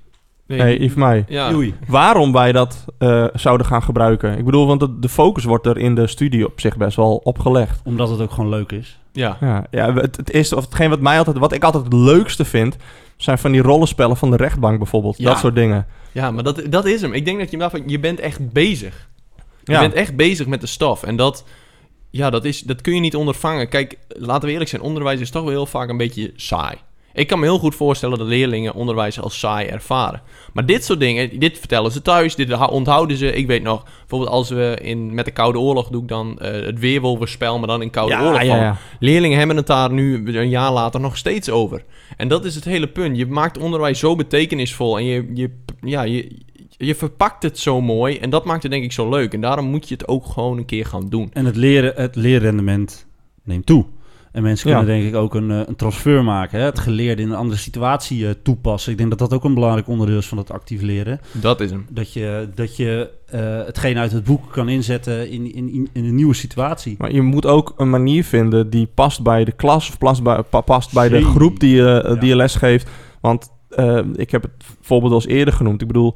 [0.58, 1.24] Nee, Yves mij.
[1.28, 1.50] Ja.
[1.50, 1.74] Joei.
[1.86, 4.38] waarom wij dat eh, zouden gaan gebruiken.
[4.38, 7.16] Ik bedoel, want de, de focus wordt er in de studie op zich best wel
[7.16, 7.80] opgelegd.
[7.84, 9.00] Omdat het ook gewoon leuk is.
[9.12, 9.36] Ja.
[9.40, 12.44] Ja, ja het, het eerste, of hetgeen wat, mij altijd, wat ik altijd het leukste
[12.44, 12.76] vind,
[13.16, 15.18] zijn van die rollenspellen van de rechtbank bijvoorbeeld.
[15.18, 15.24] Ja.
[15.30, 15.86] Dat soort dingen.
[16.12, 17.12] Ja, maar dat, dat is hem.
[17.12, 19.08] Ik denk dat je daarvan, je bent echt bezig.
[19.64, 19.80] Je Ja.
[19.80, 21.02] bent echt bezig met de stof.
[21.02, 21.44] En dat,
[22.10, 23.68] ja, dat, is, dat kun je niet ondervangen.
[23.68, 26.76] Kijk, laten we eerlijk zijn, onderwijs is toch wel heel vaak een beetje saai.
[27.14, 30.22] Ik kan me heel goed voorstellen dat leerlingen onderwijs als saai ervaren.
[30.52, 33.32] Maar dit soort dingen, dit vertellen ze thuis, dit onthouden ze.
[33.32, 36.64] Ik weet nog, bijvoorbeeld als we in, met de Koude Oorlog doe ik dan eh,
[36.64, 38.76] het Weerwolverspel, maar dan in Koude Ja, Oorlog ja, ja.
[38.98, 41.84] Leerlingen hebben het daar nu een jaar later nog steeds over.
[42.16, 43.16] En dat is het hele punt.
[43.16, 48.18] Je maakt onderwijs zo betekenisvol en je, je, ja, je, je verpakt het zo mooi.
[48.18, 49.34] En dat maakt het denk ik zo leuk.
[49.34, 51.30] En daarom moet je het ook gewoon een keer gaan doen.
[51.32, 53.06] En het, leren, het leerrendement
[53.42, 53.84] neemt toe.
[54.32, 54.76] En mensen Ja.
[54.76, 56.58] kunnen denk ik ook een, eh, een transfer maken.
[56.58, 56.64] Hè?
[56.64, 58.92] Het geleerde in een andere situatie eh, toepassen.
[58.92, 61.20] Ik denk dat dat ook een belangrijk onderdeel is van het actief leren.
[61.32, 61.86] Dat is hem.
[61.90, 66.14] Dat je, dat je eh, hetgeen uit het boek kan inzetten in, in, in, een
[66.14, 66.94] nieuwe situatie.
[66.98, 70.42] Maar je moet ook een manier vinden die past bij de klas of past bij,
[70.42, 72.14] pa- past bij de groep die je, Ja.
[72.14, 72.88] die je les geeft.
[73.20, 73.50] Want
[74.14, 75.80] ik heb het voorbeeld al eens eerder genoemd.
[75.80, 76.14] Ik bedoel,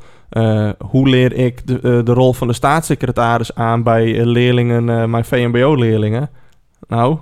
[0.78, 6.30] hoe leer ik de, de rol van de staatssecretaris aan bij leerlingen, mijn VMBO-leerlingen?
[6.88, 7.18] Nou,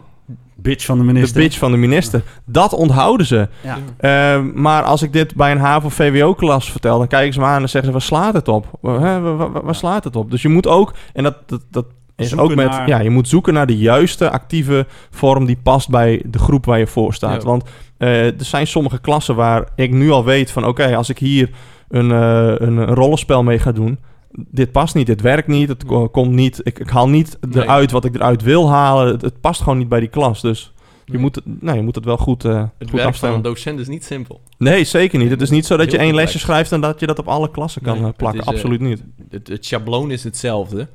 [0.57, 1.40] Bitch van de de minister.
[1.40, 2.23] bitch van de minister.
[2.45, 3.49] Dat onthouden ze.
[3.62, 3.79] Ja.
[3.97, 7.69] Eh, maar als ik dit bij een HAVO-VWO-klas vertel, dan kijken ze me aan en
[7.69, 8.67] zeggen ze, waar slaat het op?
[8.81, 10.31] Waar, waar, slaat het op?
[10.31, 11.87] Dus je moet ook, en dat, dat, dat
[12.17, 15.59] is Zoeken ook met, naar- ja, je moet zoeken naar de juiste actieve vorm die
[15.62, 17.43] past bij de groep waar je voor staat.
[17.43, 17.49] Ja.
[17.49, 17.64] Want
[17.97, 21.51] eh, er zijn sommige klassen waar ik nu al weet van, oké, als ik hier
[21.88, 23.99] een, eh, een, een rollenspel mee ga doen,
[24.37, 27.62] dit past niet, dit werkt niet, het ko- komt niet, ik, ik haal niet Nee.
[27.62, 30.40] eruit wat ik eruit wil halen, het, het past gewoon niet bij die klas.
[30.40, 30.73] Dus
[31.05, 31.20] je, Nee.
[31.20, 33.37] moet, het, nou, je moet het wel goed, eh Het goed werk van afstemmen.
[33.38, 34.40] een docent is niet simpel.
[34.59, 35.31] Nee, zeker niet.
[35.31, 37.51] Het is niet zo dat je één lesje schrijft en dat je dat op alle
[37.51, 38.40] klassen kan Nee, eh, plakken.
[38.40, 39.05] is, eh, Absoluut niet.
[39.31, 40.88] Het, het schabloon is hetzelfde.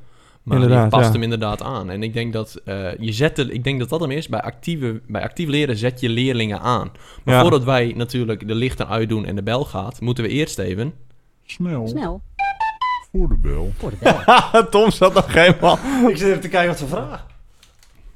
[0.43, 1.11] Maar Inderdaad, je past ja.
[1.11, 1.89] hem inderdaad aan.
[1.89, 4.27] En ik denk dat eh, je zet ik denk dat dat hem is.
[4.27, 6.91] Bij, actieve, bij actief leren zet je leerlingen aan.
[7.23, 7.41] Maar Ja.
[7.41, 10.93] voordat wij natuurlijk de lichten uitdoen en de bel gaat, moeten we eerst even.
[11.45, 12.21] Snel, Snel
[13.11, 13.71] voor de bel.
[13.77, 14.63] voor de bel.
[14.69, 15.79] Tom zat nog helemaal...
[16.07, 17.19] Ik zit even te kijken wat ze vragen.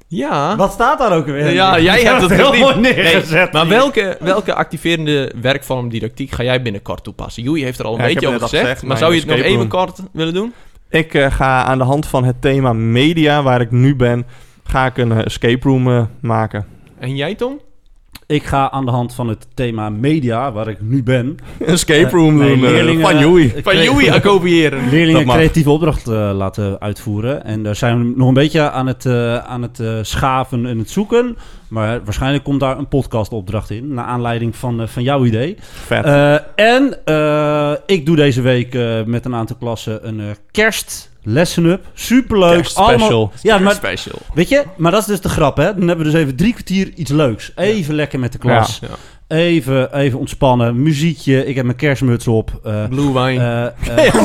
[0.06, 0.56] Ja.
[0.56, 1.52] Wat staat daar ook weer?
[1.52, 3.52] Ja, jij hebt het heel mooi neergezet.
[3.52, 7.42] maar welke, welke activerende werkvorm didactiek ga jij binnenkort toepassen?
[7.42, 8.82] Joey heeft er al een beetje over gezegd.
[8.82, 10.52] maar zou je het nog even kort willen doen?
[10.88, 14.26] Ik eh, ga aan de hand van het thema media, waar ik nu ben,
[14.64, 16.66] ga ik een eh, escape room eh, maken.
[16.98, 17.60] En jij, Tom?
[18.26, 21.26] Ik ga aan de hand van het thema media, waar ik nu ben...
[21.58, 23.52] Een escape eh, room nee, doen eh, leerlingen- van Joey.
[23.56, 24.88] eh, Van Joey kopiëren.
[24.90, 27.44] Leerlingen creatieve opdracht eh, laten uitvoeren.
[27.44, 30.78] En daar zijn we nog een beetje aan het, eh, aan het eh, schaven en
[30.78, 31.36] het zoeken.
[31.68, 33.94] Maar waarschijnlijk komt daar een podcastopdracht in.
[33.94, 35.56] Naar aanleiding van, eh, van jouw idee.
[35.60, 36.04] Vet.
[36.04, 41.12] Eh, en eh, ik doe deze week eh, met een aantal klassen een eh kerst
[41.24, 41.84] lesson up.
[41.94, 42.54] Superleuk.
[42.54, 43.08] Kerstspecial.
[43.08, 44.18] Allemaal- Ja, maar Special.
[44.34, 45.74] weet je, maar dat is dus de grap, hè?
[45.74, 47.52] Dan hebben we dus even drie kwartier iets leuks.
[47.56, 48.78] Even lekker met de klas.
[48.82, 48.88] Ja.
[49.28, 50.82] Even, even ontspannen.
[50.82, 51.46] Muziekje.
[51.46, 52.60] Ik heb mijn kerstmuts op.
[52.64, 53.72] Eh, Blue wine.
[53.96, 54.24] eh, eh,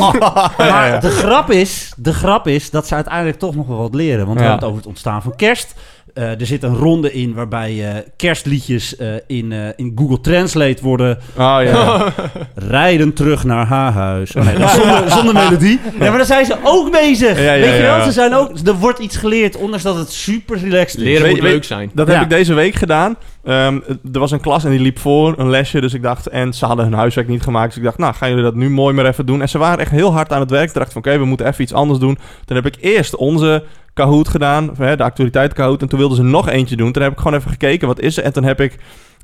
[0.58, 4.26] maar de grap, is, de grap is dat ze uiteindelijk toch nog wel wat leren.
[4.26, 5.74] Want we hebben het over het ontstaan van kerst.
[6.14, 10.84] Eh, er zit een ronde in waarbij eh, kerstliedjes eh, in, eh, in Google Translate
[10.84, 12.14] worden Oh ja.
[12.56, 14.36] rijden terug naar haar huis.
[14.36, 15.80] Oh, nee, dat zonder, zonder melodie.
[16.00, 17.38] Ja, maar daar zijn ze ook bezig.
[17.38, 17.96] Ja, ja, Weet je ja.
[17.98, 18.06] wel?
[18.06, 21.06] Ze zijn ook, er wordt iets geleerd, ondanks dat het super relaxed is.
[21.06, 21.92] Leren moet leuk zijn.
[21.94, 22.14] Dat Ja.
[22.14, 23.16] heb ik deze week gedaan.
[23.44, 23.80] Ehm,
[24.14, 25.82] er was een klas en die liep voor, een lesje.
[25.82, 27.68] Dus ik dacht, en ze hadden hun huiswerk niet gemaakt.
[27.68, 29.42] Dus ik dacht, nou, gaan jullie dat nu mooi maar even doen?
[29.42, 30.66] En ze waren echt heel hard aan het werk.
[30.66, 32.18] Toen dacht ik van, oké, we moeten even iets anders doen.
[32.46, 33.64] Toen heb ik eerst onze
[34.00, 35.82] Kahoot gedaan, hè, de actualiteit Kahoot.
[35.82, 36.92] En toen wilden ze nog eentje doen.
[36.92, 38.24] Toen heb ik gewoon even gekeken, wat is er?
[38.24, 38.78] En toen heb ik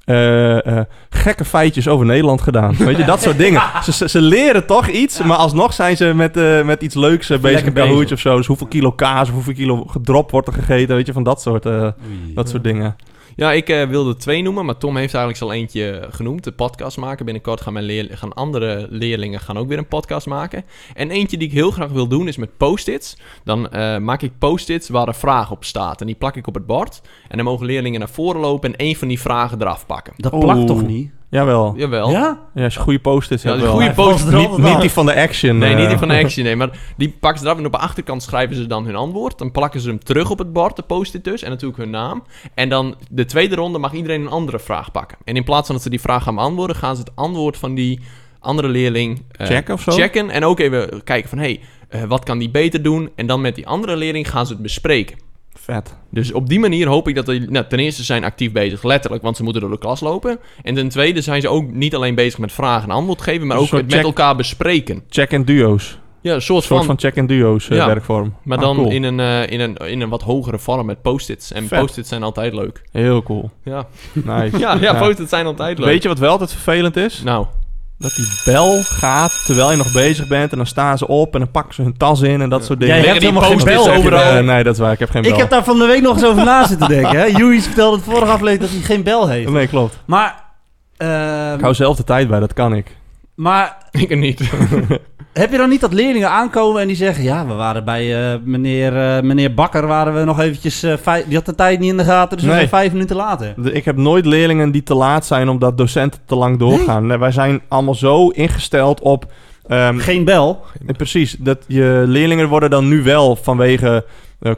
[0.06, 2.76] eh, eh, gekke feitjes over Nederland gedaan.
[2.86, 3.62] Weet je, dat soort dingen.
[3.84, 7.40] Ze, ze, ze leren toch iets, maar alsnog zijn ze met, eh, met iets leuks
[7.40, 7.66] bezig.
[7.66, 8.38] Een Kahootje of zo.
[8.38, 10.96] Dus hoeveel kilo kaas of hoeveel kilo gedropt wordt er gegeten.
[10.96, 11.64] Weet je, van dat soort,
[12.34, 12.96] dat soort dingen.
[13.36, 16.44] Ja, ik eh, wilde twee noemen, maar Tom heeft eigenlijk al eentje genoemd.
[16.44, 17.26] De podcast maken.
[17.26, 20.64] Binnenkort gaan, mijn leer- gaan andere leerlingen gaan ook weer een podcast maken.
[20.94, 23.18] En eentje die ik heel graag wil doen is met post-its.
[23.44, 26.02] Dan eh, maak ik post-its waar een vraag op staat.
[26.02, 27.02] En die plak ik op het bord.
[27.28, 30.14] En dan mogen leerlingen naar voren lopen en één van die vragen eraf pakken.
[30.18, 31.12] Dat plakt toch niet?
[31.30, 31.74] Jawel.
[31.78, 32.10] Jawel.
[32.12, 32.40] Ja?
[32.54, 33.80] Ja, als je goede post-its Ja, hebt die wel.
[33.80, 35.58] goede post Niet, niet die van de action.
[35.58, 35.80] Nee, eh.
[35.80, 36.56] niet die van de action, nee.
[36.56, 39.38] Maar die pakken ze eraf en op de achterkant schrijven ze dan hun antwoord.
[39.38, 41.44] Dan plakken ze hem terug op het bord, de post-it dus.
[41.44, 42.24] En natuurlijk hun naam.
[42.54, 45.18] En dan de tweede ronde mag iedereen een andere vraag pakken.
[45.24, 47.76] En in plaats van dat ze die vraag gaan beantwoorden, gaan ze het antwoord van
[47.76, 48.00] die
[48.40, 49.92] andere leerling eh, Checken of zo?
[49.92, 50.30] checken.
[50.30, 51.60] En ook even kijken van, hé, hey,
[51.90, 53.10] eh, wat kan die beter doen?
[53.16, 55.18] En dan met die andere leerling gaan ze het bespreken.
[55.66, 55.96] Vet.
[56.12, 59.24] Dus op die manier hoop ik dat die, nou, ten eerste zijn actief bezig, letterlijk,
[59.24, 60.40] want ze moeten door de klas lopen.
[60.64, 63.58] En ten tweede zijn ze ook niet alleen bezig met vragen en antwoord geven, maar
[63.58, 65.04] Een ook met, check- elkaar bespreken.
[65.10, 66.00] Check en duo's.
[66.22, 67.86] Ja, een soort, Een soort van, van check en duo's eh, Ja.
[67.86, 68.34] werkvorm.
[68.44, 68.90] maar Ah, dan cool.
[68.92, 71.52] in, een, eh, in, een, in een wat hogere vorm met post-its.
[71.52, 71.80] En Vet.
[71.80, 72.82] post-its zijn altijd leuk.
[72.92, 73.50] Heel cool.
[73.64, 74.58] Ja, Nice.
[74.64, 75.88] ja, ja, post-its zijn altijd leuk.
[75.88, 77.22] Weet je wat wel altijd vervelend is?
[77.24, 77.46] Nou,
[77.98, 80.52] Dat die bel gaat terwijl je nog bezig bent.
[80.52, 82.80] En dan staan ze op en dan pakken ze hun tas in en dat soort
[82.80, 82.96] dingen.
[82.96, 84.44] Jij Leggen hebt die helemaal geen bel overal.
[84.44, 84.92] Nee, dat is waar.
[84.92, 85.32] Ik heb geen bel.
[85.32, 87.20] Ik heb daar van de week nog eens over na zitten denken.
[87.20, 87.26] Hè?
[87.40, 89.50] Joey's vertelde het vorige aflevering dat hij geen bel heeft.
[89.50, 89.98] Nee, klopt.
[90.06, 90.44] Maar
[90.98, 92.96] Ehm, Ik hou zelf de tijd bij, dat kan ik.
[93.36, 94.42] maar Ik er niet.
[95.40, 97.24] heb je dan niet dat leerlingen aankomen en die zeggen...
[97.24, 100.86] Ja, we waren bij eh, meneer, eh, meneer Bakker, waren we nog eventjes...
[101.02, 103.54] vijf- die had de tijd niet in de gaten, dus we zijn vijf minuten later.
[103.58, 107.06] De- Ik heb nooit leerlingen die te laat zijn omdat docenten te lang doorgaan.
[107.08, 109.26] Nee, wij zijn allemaal zo ingesteld op...
[109.68, 110.62] ehm, Geen bel.
[110.98, 114.06] Precies, dat je leerlingen worden dan nu wel vanwege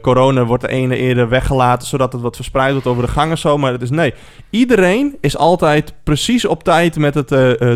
[0.00, 3.58] corona wordt de ene eerder weggelaten zodat het wat verspreid wordt over de gangen zo,
[3.58, 4.14] maar het is nee.
[4.50, 7.28] Iedereen is altijd precies op tijd met het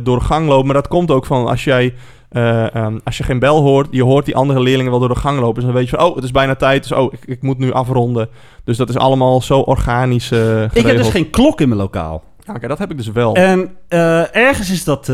[0.05, 1.95] door de gang lopen, maar dat komt ook van als jij
[2.33, 5.21] eh, ehm, als je geen bel hoort, je hoort die andere leerlingen wel door de
[5.21, 7.21] gang lopen, dus dan weet je van oh, het is bijna tijd, dus oh, ik,
[7.27, 8.29] ik moet nu afronden.
[8.65, 10.63] Dus dat is allemaal zo organisch eh.
[10.63, 12.23] Ik heb dus geen klok in mijn lokaal.
[12.47, 13.35] Ja, oké, dat heb ik dus wel.
[13.35, 15.07] En eh, ergens is dat,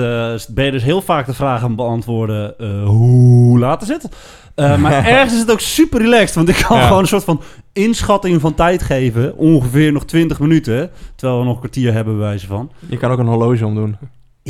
[0.48, 2.54] ben je dus heel vaak de vraag aan het beantwoorden,
[2.84, 4.08] hoe laat is het?
[4.78, 6.86] Maar ergens is het ook super relaxed, want ik kan Ja.
[6.86, 7.40] gewoon een soort van
[7.72, 9.36] inschatting van tijd geven.
[9.36, 12.70] Ongeveer nog 20 minuten, terwijl we nog een kwartier hebben bij wijze van.
[12.88, 13.96] Je kan ook een horloge omdoen.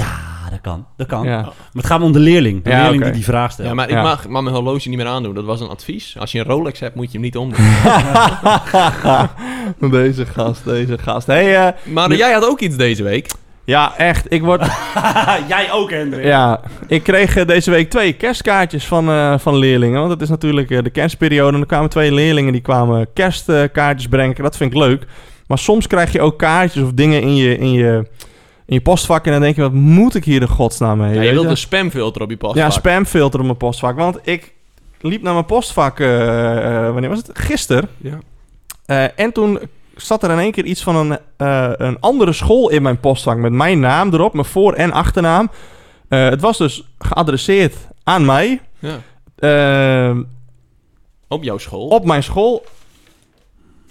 [0.04, 1.24] Ja, dat kan, dat kan.
[1.24, 1.40] Ja.
[1.40, 3.68] Maar het gaat om de leerling, de Ja, leerling die die vraag stelt.
[3.68, 4.02] Ja, maar ik Ja.
[4.02, 5.34] mag, mag mijn horloge niet meer aandoen.
[5.34, 6.16] Dat was een advies.
[6.18, 7.66] Als je een Rolex hebt, moet je hem niet omdoen.
[9.90, 11.26] deze gast, deze gast.
[11.26, 13.30] Hey, eh, Maar jij had ook iets deze week.
[13.64, 14.32] ja, echt.
[14.32, 14.62] Ik word,
[15.48, 16.24] Jij ook, Hendrik.
[16.24, 19.98] Ja, ik kreeg eh, deze week twee kerstkaartjes van, eh, van leerlingen.
[19.98, 21.54] Want het is natuurlijk de kerstperiode.
[21.54, 24.42] En er kwamen twee leerlingen die kwamen kerstkaartjes brengen.
[24.42, 25.06] Dat vind ik leuk.
[25.46, 28.06] Maar soms krijg je ook kaartjes of dingen in je, in je,
[28.68, 29.24] in je postvak.
[29.24, 31.14] En dan denk je, wat moet ik hier de godsnaam mee?
[31.14, 31.50] Ja, je wilt je?
[31.50, 32.58] een spamfilter op je pasvak.
[32.58, 33.96] Ja, een spamfilter op mijn postvak.
[33.96, 34.52] Want ik
[35.00, 37.30] liep naar mijn postvak, eh, eh, wanneer was het?
[37.38, 37.88] Gisteren.
[37.96, 38.18] Ja.
[38.86, 39.58] Eh, en toen
[39.96, 43.36] zat er in één keer iets van een, eh, een andere school in mijn postvak.
[43.36, 45.50] Met mijn naam erop, mijn voor- en achternaam.
[46.08, 48.60] Eh, het was dus geadresseerd aan mij.
[48.78, 50.14] Ja.
[51.28, 51.88] Op jouw school.
[51.88, 52.64] op mijn school.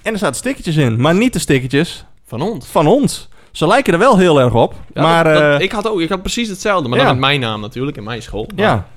[0.01, 1.01] En er zaten stickertjes in.
[1.01, 2.65] Maar niet de stickertjes Van ons.
[2.67, 3.29] van ons.
[3.57, 4.73] Ze lijken er wel heel erg op.
[4.93, 6.89] Ja, maar dat- dat- eh, ik had ook ik had precies hetzelfde.
[6.89, 7.03] Maar ja.
[7.05, 7.97] dan met mijn naam natuurlijk.
[7.97, 8.47] In mijn school.
[8.55, 8.87] Maar- Ja.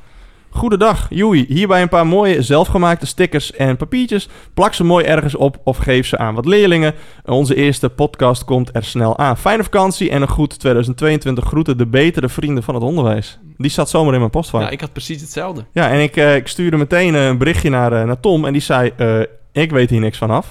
[0.51, 1.45] Goedendag, Joey.
[1.49, 4.29] Hierbij een paar mooie zelfgemaakte stickers en papiertjes.
[4.55, 6.95] Plak ze mooi ergens op of geef ze aan wat leerlingen.
[7.25, 9.37] Onze eerste podcast komt er snel aan.
[9.37, 11.45] Fijne vakantie en een goed 2022.
[11.45, 13.39] Groeten de betere vrienden van het onderwijs.
[13.57, 14.61] Die zat zomaar in mijn postvak.
[14.61, 15.65] Ja, Ja, ik had precies hetzelfde.
[15.73, 18.45] en ik, eh, ik stuurde meteen een berichtje naar, eh, naar Tom.
[18.45, 18.93] En die zei,
[19.53, 20.47] ik weet hier niks vanaf.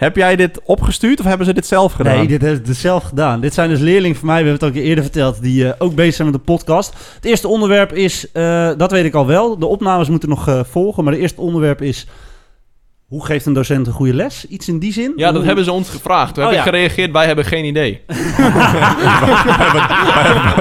[0.00, 2.16] Heb jij dit opgestuurd of hebben ze dit zelf gedaan?
[2.16, 3.40] Nee, dit hebben ze zelf gedaan.
[3.40, 5.94] Dit zijn dus leerlingen van mij, we hebben het ook eerder verteld, die eh, ook
[5.94, 6.94] bezig zijn met de podcast.
[7.14, 10.60] Het eerste onderwerp is, eh, dat weet ik al wel, de opnames moeten nog eh,
[10.64, 12.06] volgen, maar het eerste onderwerp is,
[13.10, 14.44] hoe geeft een docent een goede les?
[14.48, 15.12] Iets in die zin?
[15.16, 16.34] Ja, dat Hoe- hebben ze ons gevraagd.
[16.34, 16.70] Toen Oh, heb ik ja.
[16.70, 17.12] gereageerd.
[17.12, 18.00] Wij hebben geen idee.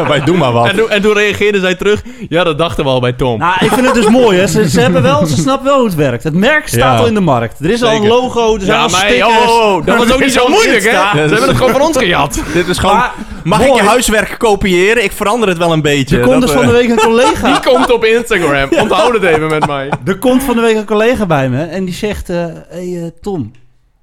[0.08, 0.68] Wij doen maar wat.
[0.68, 2.04] En toen, en toen reageerden zij terug.
[2.30, 3.40] Ja, dat dachten we al bij Tom.
[3.40, 4.48] Nou, ik vind het dus mooi, hè.
[4.48, 6.24] Ze, ze, hebben wel, ze snappen wel hoe het werkt.
[6.24, 6.96] Het merk staat Ja.
[6.98, 7.60] al in de markt.
[7.60, 9.28] Er is al een logo, er zijn ja, al maar stickers.
[9.28, 10.90] oh, oh, dat was ook niet zo moeilijk, hè?
[10.92, 12.42] Ze hebben het gewoon van ons gejat.
[12.54, 12.96] Dit is gewoon...
[12.96, 13.12] Maar,
[13.44, 15.04] mag ik je huiswerk kopiëren?
[15.04, 16.18] Ik verander het wel een beetje.
[16.18, 17.52] Er komt dus van de eh, week een collega.
[17.52, 18.70] Die komt op Instagram.
[18.82, 19.90] Onthoud het even met mij.
[20.06, 23.12] Er komt van de week een collega bij me en die zegt: eh hey, eh,
[23.22, 23.52] Tom,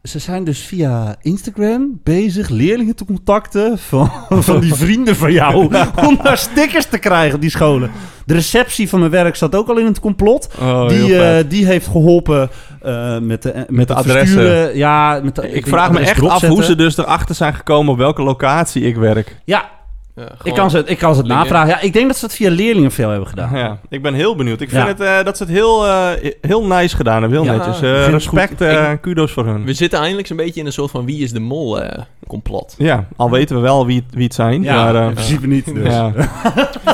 [0.07, 4.11] ze zijn dus via Instagram bezig leerlingen te contacten van,
[4.49, 5.75] van die vrienden van jou
[6.09, 7.91] om daar stickers te krijgen die scholen.
[8.27, 10.49] De receptie van mijn werk zat ook al in het complot.
[10.61, 12.51] Oh, die, eh, die heeft geholpen
[12.83, 14.77] eh, met de, met Met de adressen.
[14.77, 17.93] Ja, met de, ik denk vraag me echt af hoe ze dus erachter zijn gekomen
[17.93, 19.41] op welke locatie ik werk.
[19.45, 19.71] Ja,
[20.17, 21.69] Ja, ik kan ze, ik kan ze het navragen.
[21.69, 23.57] Ja, ik denk dat ze het via leerlingen veel hebben gedaan.
[23.57, 24.61] Ja, ik ben heel benieuwd.
[24.61, 24.85] Ik Ja.
[24.87, 26.09] vind het, eh, dat ze het heel, eh,
[26.41, 27.43] heel nice gedaan hebben.
[27.43, 27.81] Heel Ja, netjes.
[27.81, 29.65] Eh, respect, eh, kudos voor hun.
[29.65, 32.75] We zitten eindelijk zo'n beetje in een soort van wie is de mol eh, complot.
[32.79, 34.63] Ja, al weten we wel wie, het- wie het zijn.
[34.63, 35.75] Ja, maar, eh, in principe niet.
[35.75, 35.93] Dus.
[35.95, 36.13] ja.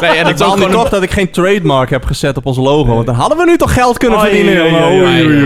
[0.00, 2.94] Nee, en Ik nu gewoon toch dat ik geen trademark heb gezet op ons logo.
[2.94, 4.56] Want dan hadden we nu toch geld kunnen verdienen.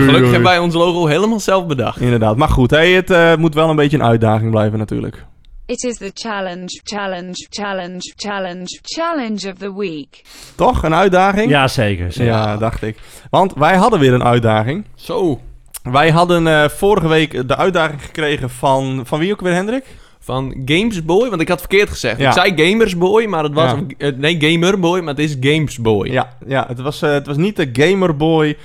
[0.03, 1.99] gelukkig hebben wij ons logo helemaal zelf bedacht.
[2.01, 2.35] Inderdaad.
[2.35, 5.25] Maar goed, hey, het eh, moet wel een beetje een uitdaging blijven natuurlijk.
[5.67, 10.21] It is the challenge, challenge, challenge, challenge, challenge of the week.
[10.55, 10.83] Toch?
[10.83, 11.49] Een uitdaging?
[11.49, 12.11] Ja, zeker.
[12.11, 12.33] zeker.
[12.33, 12.97] Ja, dacht ik.
[13.29, 14.85] Want wij hadden weer een uitdaging.
[14.95, 15.39] Zo,
[15.83, 19.01] Wij hadden eh, vorige week de uitdaging gekregen van...
[19.05, 19.83] Van wie ook weer, Hendrik?
[20.19, 22.19] van Gamesboy, want ik had verkeerd gezegd.
[22.19, 22.27] Ja.
[22.27, 23.71] Ik zei Gamersboy, maar het was...
[23.71, 23.83] Ja.
[23.97, 26.07] eh, nee, Gamerboy, maar het is Gamesboy.
[26.11, 28.57] Ja, ja het, was, eh, het was niet de Gamerboy.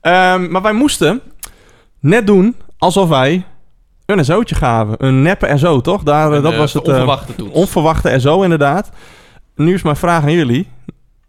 [0.00, 1.20] Ehm, maar wij moesten
[2.00, 3.44] net doen alsof wij
[4.06, 4.94] een SO'tje gaven.
[4.98, 6.02] Een neppe SO, toch?
[6.02, 7.52] Daar, eh, dat eh, was het eh, onverwachte toets.
[7.52, 8.90] onverwachte SO, inderdaad.
[9.54, 10.68] Nu is mijn vraag aan jullie.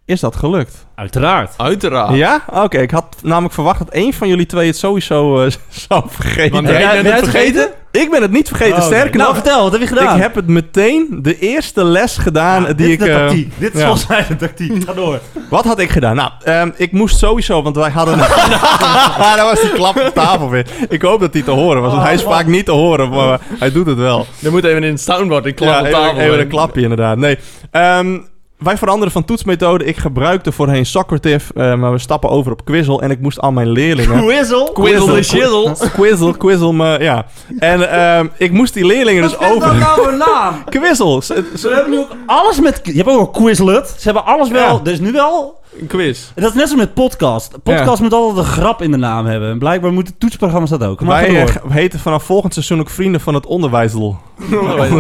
[0.06, 0.86] Is dat gelukt.
[0.96, 1.54] Uiteraard.
[1.58, 2.16] Uiteraard.
[2.16, 2.44] Ja?
[2.54, 5.52] Oké, ik had namelijk verwacht dat één van jullie twee het sowieso eh,
[5.88, 6.52] zou vergeten.
[6.52, 7.70] Want Ben jij bent ben het het vergeten?
[7.92, 8.78] Ik ben het niet vergeten.
[8.78, 8.84] Oh.
[8.84, 10.16] Sterker nou, nog, vertel, wat heb je gedaan?
[10.16, 13.00] ik heb het meteen de eerste les gedaan Ja, die dit ik...
[13.00, 13.52] is de eh, tactiek.
[13.58, 13.86] Dit is ja.
[13.86, 14.84] volgens mij de tactiek.
[14.86, 15.20] Ga door.
[15.50, 16.16] Wat had ik gedaan?
[16.16, 18.18] Nou, ehm, ik moest sowieso, want wij hadden...
[19.38, 20.66] Daar was die klap op tafel weer.
[20.90, 23.40] Ik hoop dat hij te horen was, want hij is vaak niet te horen, maar
[23.60, 24.26] hij doet het wel.
[24.44, 26.20] Er moet even in het soundboard een klap Ja, op even, tafel.
[26.20, 27.18] even een klapje inderdaad.
[27.18, 27.38] Nee,
[27.72, 28.18] Ehm,
[28.58, 29.86] wij veranderen van toetsmethode.
[29.86, 33.02] Ik gebruikte voorheen Socrative, eh, maar we stappen over op Quizzle.
[33.02, 34.26] En ik moest al mijn leerlingen...
[34.26, 34.70] Whistle.
[34.74, 35.76] Quizzle de shizzle.
[35.94, 37.26] Quizzle, Quizzle, me, ja.
[37.60, 39.76] En ehm, ik moest die leerlingen dus over...
[39.76, 40.64] nou een naam?
[40.70, 41.24] Quizzle.
[41.24, 42.80] Ze- ze- Ze hebben nu ook alles met...
[42.84, 43.88] Je hebt ook al Quizlet.
[43.98, 44.74] Ze hebben alles wel...
[44.76, 44.80] Ja.
[44.84, 45.64] Er is nu wel...
[45.80, 46.20] Een quiz.
[46.36, 47.52] Dat is net zo met podcast.
[47.64, 49.50] Podcast moet altijd een grap in de naam hebben.
[49.50, 51.02] En blijkbaar moeten toetsprogramma's dat ook.
[51.02, 51.50] Maar Wij door.
[51.50, 54.18] eh, heten vanaf volgend seizoen ook vrienden van het onderwijzel.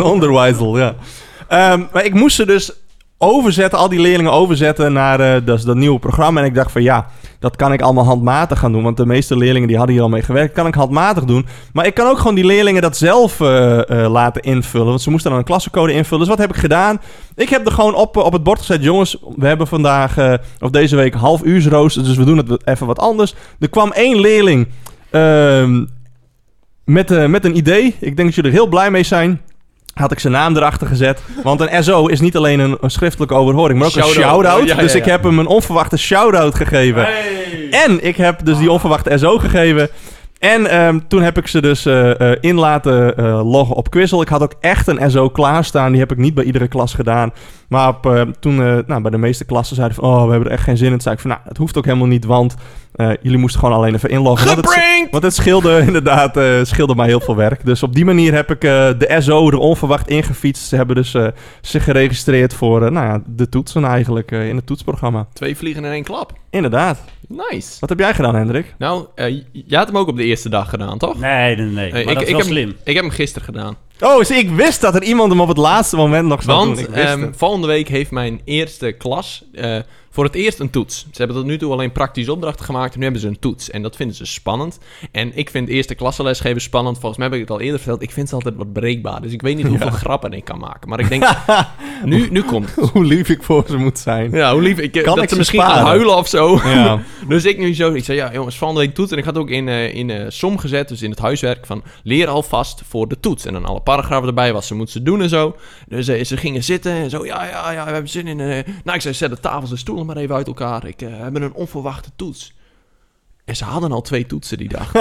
[0.03, 0.95] onderwijzel, ja.
[1.47, 2.71] Ehm, maar ik moest ze dus
[3.17, 6.39] overzetten, al die leerlingen overzetten naar eh, dat, dat nieuwe programma.
[6.39, 7.07] En ik dacht van ja,
[7.39, 8.83] dat kan ik allemaal handmatig gaan doen.
[8.83, 10.53] Want de meeste leerlingen die hadden hier al mee gewerkt.
[10.53, 11.45] kan ik handmatig doen.
[11.73, 14.87] Maar ik kan ook gewoon die leerlingen dat zelf eh, eh, laten invullen.
[14.87, 16.19] Want ze moesten dan een klassencode invullen.
[16.19, 17.01] Dus wat heb ik gedaan?
[17.35, 18.83] Ik heb er gewoon op, op het bord gezet.
[18.83, 22.03] Jongens, we hebben vandaag, of deze week, half uursrooster.
[22.03, 23.35] Dus we doen het even wat anders.
[23.59, 24.67] Er kwam één leerling
[25.09, 25.85] ehm,
[26.83, 27.85] met, met een idee.
[27.99, 29.41] Ik denk dat jullie er heel blij mee zijn.
[29.99, 31.21] Had ik zijn naam erachter gezet.
[31.43, 34.25] Want een SO is niet alleen een, een schriftelijke overhoring, maar ook een Shout-out.
[34.25, 34.61] shout-out.
[34.61, 37.07] Oh, ja, ja, dus ik heb hem een onverwachte shout-out gegeven.
[37.71, 39.89] En ik heb dus die onverwachte SO gegeven.
[40.45, 44.21] En ehm, toen heb ik ze dus eh, eh, in laten eh, loggen op Quizzle.
[44.21, 45.91] Ik had ook echt een SO klaarstaan.
[45.91, 47.33] Die heb ik niet bij iedere klas gedaan.
[47.69, 48.55] Maar op, toen
[48.87, 50.05] nou, bij de meeste klassen zeiden van...
[50.05, 50.91] Oh, we hebben er echt geen zin in.
[50.91, 52.55] Toen zei ik van, nou, het hoeft ook helemaal niet, want...
[53.21, 54.47] jullie moesten gewoon alleen even inloggen.
[54.47, 57.65] Want het, want het scheelde inderdaad scheelde mij heel veel werk.
[57.65, 60.67] Dus op die manier heb ik de SO er onverwacht ingefietst.
[60.67, 61.15] Ze hebben dus
[61.61, 65.27] zich geregistreerd voor nou ja, de toetsen eigenlijk in het toetsprogramma.
[65.33, 66.33] Twee vliegen in één klap.
[66.49, 66.99] Inderdaad.
[67.27, 67.77] Nice.
[67.79, 68.75] Wat heb jij gedaan, Hendrik?
[68.77, 71.19] Nou, eh, jij had hem ook op de eerste dag gedaan, toch?
[71.19, 71.91] Nee, nee, nee.
[71.91, 72.75] Eh, maar dat is wel heb, slim.
[72.83, 73.77] Ik heb hem gisteren gedaan.
[73.99, 76.75] Oh, dus ik wist dat er iemand hem op het laatste moment nog zou doen.
[76.75, 79.77] Want Ik wist ehm, volgende week heeft mijn eerste klas eh,
[80.15, 80.99] voor het eerst een toets.
[80.99, 82.91] Ze hebben tot nu toe alleen praktische opdrachten gemaakt.
[82.93, 83.69] En nu hebben ze een toets.
[83.69, 84.79] En dat vinden ze spannend.
[85.11, 86.99] En ik vind eerste klassenlesgeven spannend.
[86.99, 88.01] Volgens mij heb ik het al eerder verteld.
[88.01, 89.21] Ik vind ze altijd wat breekbaar.
[89.21, 90.89] Dus ik weet niet hoeveel grappen ik kan maken.
[90.89, 91.23] Maar ik denk,
[92.03, 92.89] nu, nu komt het.
[92.89, 94.31] Hoe lief ik voor ze moet zijn.
[94.31, 94.77] Ja, hoe lief.
[94.77, 95.77] Ik, Kan dat ik ze misschien sparen?
[95.77, 96.59] gaan huilen of zo.
[96.63, 96.99] Ja.
[97.27, 99.11] Dus ik nu zo, ik zei ja jongens, volgende week toets.
[99.11, 101.83] En ik had ook in, eh, in eh, som gezet, dus in het huiswerk van
[102.03, 103.45] leer alvast voor de toets.
[103.45, 105.55] En dan alle paragrafen erbij, wat ze moeten doen en zo.
[105.87, 108.37] Dus eh, ze gingen zitten en zo, ja, ja, ja, we hebben zin in...
[108.37, 110.85] Nou, ik zei, zet de tafels en stoelen maar even uit elkaar.
[110.85, 112.53] Ik eh, heb een onverwachte toets.
[113.45, 114.91] En ze hadden al twee toetsen die dag.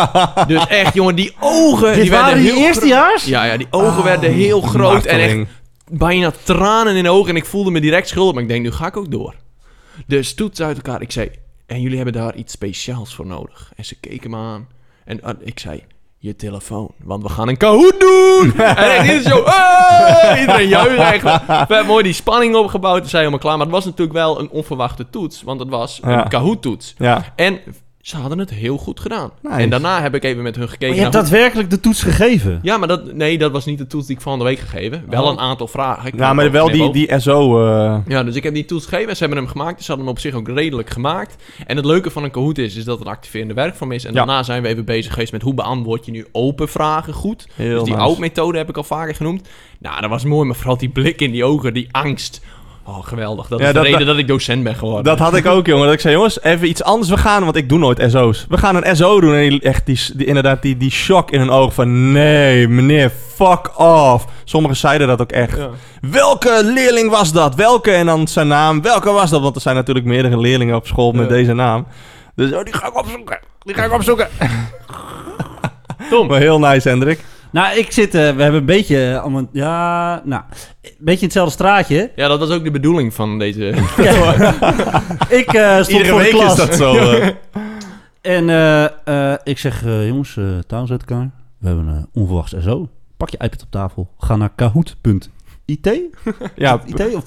[0.46, 1.92] dus echt, jongen, die ogen...
[1.92, 3.24] Dit die waren werden die heel eerstejaars?
[3.24, 5.48] Ja, ja, die ogen werden heel groot en echt
[5.90, 7.30] bijna tranen in de ogen.
[7.30, 8.34] En ik voelde me direct schuldig.
[8.34, 9.34] Maar ik denk, nu ga ik ook door.
[10.06, 11.02] Dus toets uit elkaar.
[11.02, 11.30] Ik zei,
[11.66, 13.72] en jullie hebben daar iets speciaals voor nodig.
[13.76, 14.68] En ze keken me aan.
[15.04, 15.84] En eh, ik zei,
[16.24, 16.90] je telefoon.
[17.02, 18.54] Want we gaan een Kahoot doen.
[18.58, 21.22] en echt iedereen zo, "Hey!" iedereen juicht echt.
[21.46, 23.00] We hebben mooi die spanning opgebouwd.
[23.00, 23.56] Toen zijn helemaal klaar.
[23.56, 25.42] Maar het was natuurlijk wel een onverwachte toets.
[25.42, 26.94] Want het was een Kahoot toets.
[26.98, 27.32] Ja.
[27.36, 27.60] En
[28.04, 29.30] ze hadden het heel goed gedaan.
[29.42, 29.56] Nice.
[29.56, 30.94] En daarna heb ik even met hun Maar gekeken.
[30.94, 32.58] je hebt daadwerkelijk de toets gegeven.
[32.62, 35.04] ja, maar dat, nee, dat was niet de toets die ik volgende week gegeven.
[35.08, 35.30] Wel Oh.
[35.30, 36.06] een aantal vragen.
[36.06, 37.66] Ik kan maar wel die, die SO...
[37.66, 39.76] eh, ja, dus ik heb die toets gegeven en ze hebben hem gemaakt.
[39.76, 41.36] Dus ze hadden hem op zich ook redelijk gemaakt.
[41.66, 44.04] En het leuke van een Kahoot is, is dat het een activerende werkvorm is.
[44.04, 44.16] En Ja.
[44.16, 47.46] daarna zijn we even bezig geweest met hoe beantwoord je nu open vragen goed.
[47.54, 48.04] Heel dus die nice.
[48.06, 49.48] oud-methode heb ik al vaker genoemd.
[49.78, 52.40] Nou, dat was mooi, maar vooral die blik in die ogen, die angst.
[52.86, 53.46] Oh, geweldig.
[53.48, 55.04] Dat Ja, is de reden dat- dat ik docent ben geworden.
[55.04, 55.84] Dat had ik ook, jongen.
[55.84, 57.10] Dat ik zei, jongens, even iets anders.
[57.10, 58.46] We gaan, want ik doe nooit SO's.
[58.48, 59.34] We gaan een SO doen.
[59.34, 62.12] En die, echt die, die, inderdaad, die, die shock in hun ogen van...
[62.12, 64.24] Nee, meneer, fuck off.
[64.44, 65.56] Sommigen zeiden dat ook echt.
[65.56, 65.68] Ja.
[66.00, 67.54] Welke leerling was dat?
[67.54, 67.90] Welke?
[67.90, 68.82] En dan zijn naam.
[68.82, 69.40] Welke was dat?
[69.42, 71.34] Want er zijn natuurlijk meerdere leerlingen op school met Ja.
[71.34, 71.86] deze naam.
[72.36, 73.38] Dus oh, die ga ik opzoeken.
[73.62, 74.28] Die ga ik opzoeken.
[76.10, 76.26] Tom.
[76.28, 77.20] Maar heel nice, Hendrik.
[77.54, 78.14] Nou, ik zit...
[78.14, 79.10] eh, we hebben een beetje...
[79.10, 80.42] eh, allemaal, ja, nou...
[80.82, 82.10] Een beetje in hetzelfde straatje.
[82.16, 83.60] Ja, dat was ook de bedoeling van deze...
[85.40, 86.50] Ik eh, stond Iedere voor de week klas.
[86.58, 86.94] is dat zo.
[86.96, 87.28] eh.
[88.20, 88.84] En eh,
[89.32, 91.30] eh, ik zeg, eh, jongens, uh, taal uit elkaar.
[91.58, 92.88] We hebben een onverwachts SO.
[93.16, 94.08] Pak je iPad op tafel.
[94.18, 95.30] Ga naar kahoot.it.
[96.56, 97.14] ja, IT?
[97.14, 97.24] Of.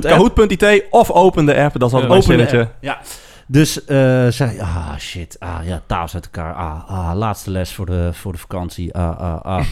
[0.00, 1.78] Kahoot.it of open de app.
[1.78, 2.08] Dat is altijd Ja.
[2.08, 2.68] mijn Open de zinnetje.
[2.80, 3.00] Ja.
[3.48, 7.86] Dus eh zei ah shit, ah ja, tafels uit elkaar, ah, ah laatste les voor
[7.86, 9.64] de, voor de vakantie, ah, ah, ah.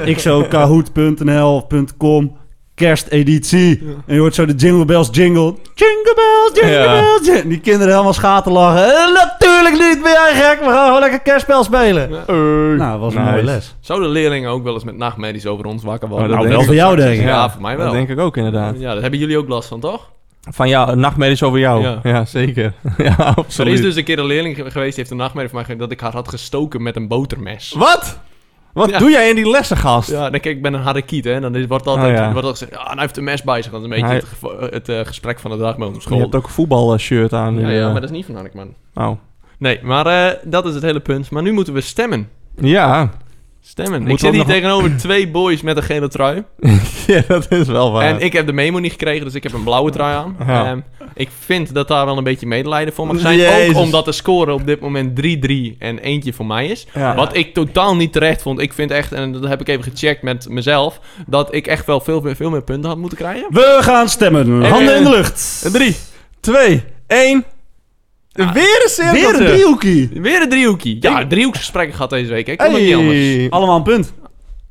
[0.12, 2.36] ik zo kahoot.nl.com,
[2.74, 3.82] kersteditie.
[4.06, 5.54] En je hoort zo de Jingle Bells jingle.
[5.74, 7.00] Jingle Bells, Jingle Ja.
[7.00, 7.42] Bells.
[7.42, 8.84] Die kinderen helemaal schaten lachen.
[8.84, 10.58] Eh, natuurlijk niet, ben jij gek?
[10.60, 12.10] We gaan gewoon lekker kerstspel spelen.
[12.10, 12.24] Ja.
[12.76, 13.30] Nou, dat was een Nice.
[13.32, 13.76] mooie les.
[13.80, 16.30] Zouden leerlingen ook wel eens met nachtmerries over ons wakker worden?
[16.30, 17.26] Oh, nou, wel voor jou denk ik.
[17.26, 17.84] Ja, voor mij wel.
[17.86, 18.74] Dat denk ik ook inderdaad.
[18.78, 20.10] Ja, daar hebben jullie ook last van, toch?
[20.50, 21.82] Van jou, nachtmerries over jou.
[21.82, 22.00] Ja.
[22.02, 22.72] Ja, zeker.
[22.98, 23.74] ja, Er absoluut.
[23.74, 25.80] is dus een keer een leerling ge- geweest, die heeft een nachtmerrie van mij gehad,
[25.80, 27.72] dat ik haar had gestoken met een botermes.
[27.78, 28.18] Wat?
[28.72, 28.98] Wat Ja.
[28.98, 30.10] doe jij in die lessen, gast?
[30.10, 31.40] Ja, dan kijk, ik ben een harde kiet, hè.
[31.40, 32.32] Dan is, wordt altijd, Oh, ja.
[32.32, 33.72] wordt altijd gezegd, ja, hij heeft een mes bij zich.
[33.72, 36.18] Dat is een beetje Hij- het, eh, gesprek van de dag ons op Je school.
[36.18, 37.58] hebt ook een voetbalshirt aan.
[37.60, 37.84] ja, ja, eh.
[37.92, 38.74] maar dat is niet van Annik, man.
[38.94, 39.10] Oh.
[39.58, 41.30] Nee, maar eh, dat is het hele punt.
[41.30, 42.28] Maar nu moeten we stemmen.
[42.56, 43.10] Ja.
[43.66, 44.06] Stemmen.
[44.06, 46.44] ik zit hier nog- tegenover twee boys met een gele trui.
[47.06, 48.06] ja, dat is wel waar.
[48.06, 50.36] En ik heb de memo niet gekregen, dus ik heb een blauwe trui aan.
[50.46, 50.64] Ja.
[50.66, 50.80] Ehm,
[51.14, 53.38] ik vind dat daar wel een beetje medelijden voor mag zijn.
[53.38, 53.68] Jezus.
[53.76, 56.86] Ook omdat de score op dit moment 3-3 en eentje voor mij is.
[56.94, 57.14] Ja.
[57.14, 58.60] Wat ik totaal niet terecht vond.
[58.60, 62.00] Ik vind echt, en dat heb ik even gecheckt met mezelf, dat ik echt wel
[62.00, 63.46] veel, veel, veel meer punten had moeten krijgen.
[63.50, 64.62] We gaan stemmen.
[64.64, 65.68] Handen in de lucht.
[65.72, 65.96] 3,
[66.40, 67.44] 2, 1.
[68.34, 69.32] Weer een cirkeltje.
[69.32, 70.10] Weer een driehoekie.
[70.12, 70.96] Weer een driehoekie.
[71.00, 72.48] Ja, driehoeksgesprekken gehad deze week.
[72.48, 73.50] Ik kon niet anders.
[73.50, 74.12] Allemaal een punt.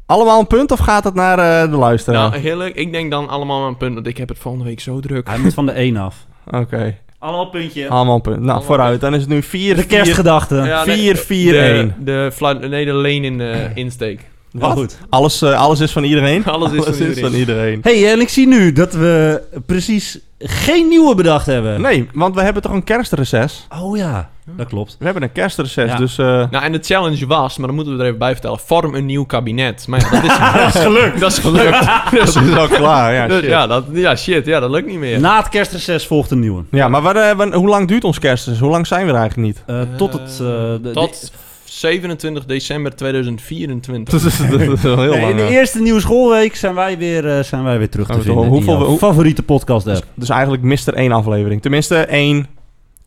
[0.06, 2.30] Allemaal een punt of gaat het naar eh, de luisteraar?
[2.30, 2.76] Nou, heel leuk.
[2.76, 5.28] Ik denk dan allemaal een punt, want ik heb het volgende week zo druk.
[5.28, 6.16] Hij moet van de 1 af.
[6.62, 7.88] Oké, Allemaal puntje.
[7.90, 8.36] allemaal een punt.
[8.36, 9.02] Nou, Allemaal vooruit.
[9.02, 10.56] Dan is het nu 4, De kerstgedachte.
[10.56, 11.96] Ja, nee, 4, 4, de, 1.
[12.00, 14.22] De, fluit, nee, de leen in de insteek.
[14.52, 14.98] Wel goed.
[15.10, 16.46] Alles, eh, alles is van iedereen?
[16.46, 17.34] Alles is van iedereen.
[17.34, 17.80] iedereen.
[17.82, 21.82] hey, en ik zie nu dat we precies geen nieuwe bedacht hebben.
[21.82, 23.68] Nee, want we hebben toch een kerstreces?
[23.82, 24.96] Oh ja, dat klopt.
[25.00, 25.98] We hebben een kerstreces, Ja.
[25.98, 26.18] dus...
[26.18, 28.96] eh, Nou, en de challenge was, maar dan moeten we er even bij vertellen, vorm
[28.96, 29.88] een nieuw kabinet.
[29.88, 31.20] Maar ja, dat is, dat is gelukt.
[31.20, 31.80] Dat is gelukt.
[32.12, 33.50] dus, dat is al klaar, ja, dus shit.
[33.50, 35.20] ja, dat, ja, shit, ja, dat lukt niet meer.
[35.20, 36.64] Na het kerstreces volgt een nieuwe.
[36.72, 38.62] Ja, maar waar, eh, hoe lang duurt ons kerstreces?
[38.62, 39.64] Hoe lang zijn we er eigenlijk niet?
[39.66, 40.32] Eh, tot het...
[40.32, 41.32] eh, de, Tot
[41.80, 44.14] 27 december 2024.
[44.22, 45.32] Dat is, dat is wel heel Nee, lang.
[45.32, 45.50] in de ja.
[45.50, 48.34] eerste nieuwe schoolweek zijn wij weer, eh, zijn wij weer terug te vinden.
[48.48, 50.06] hoeveel- in jouw hoe- favoriete podcast app.
[50.16, 51.62] Dus eigenlijk mist er één aflevering.
[51.62, 52.48] Tenminste, één,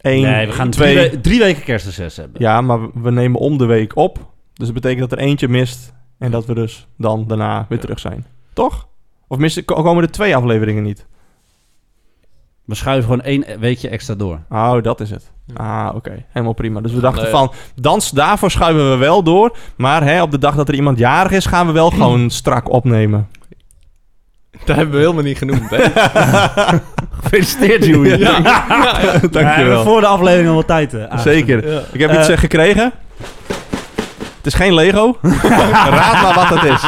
[0.00, 0.94] één Nee, we gaan twee.
[0.96, 2.40] drie, we- drie weken kerstreces hebben.
[2.42, 4.18] Ja, maar we- nemen om de week op.
[4.54, 5.92] Dus dat betekent dat er eentje mist.
[6.18, 8.24] En dat we dus dan daarna weer terug zijn.
[8.52, 8.88] Toch?
[9.28, 11.06] Of missen, ko- komen er twee afleveringen niet?
[12.66, 14.38] We schuiven gewoon één weekje extra door.
[14.50, 15.30] Oh, dat is het.
[15.54, 16.24] Ah, oké.
[16.28, 16.80] Helemaal prima.
[16.80, 17.30] Dus we dachten Nee.
[17.32, 19.56] van, dans, daarvoor schuiven we wel door.
[19.76, 22.70] Maar hè, op de dag dat er iemand jarig is, gaan we wel gewoon strak
[22.70, 23.28] opnemen.
[24.64, 25.78] Dat hebben we helemaal niet genoemd, hè?
[27.22, 28.18] Gefeliciteerd, Joey.
[28.18, 28.64] Ja, ja, ja.
[29.02, 29.82] We hebben Dankjewel.
[29.84, 30.94] voor de aflevering al wat tijd.
[30.94, 31.18] eh.
[31.18, 31.70] Zeker.
[31.72, 31.80] Ja.
[31.92, 32.92] Ik heb iets Eh, eh, gekregen.
[34.36, 35.16] Het is geen Lego.
[35.22, 36.82] Raad maar wat het is.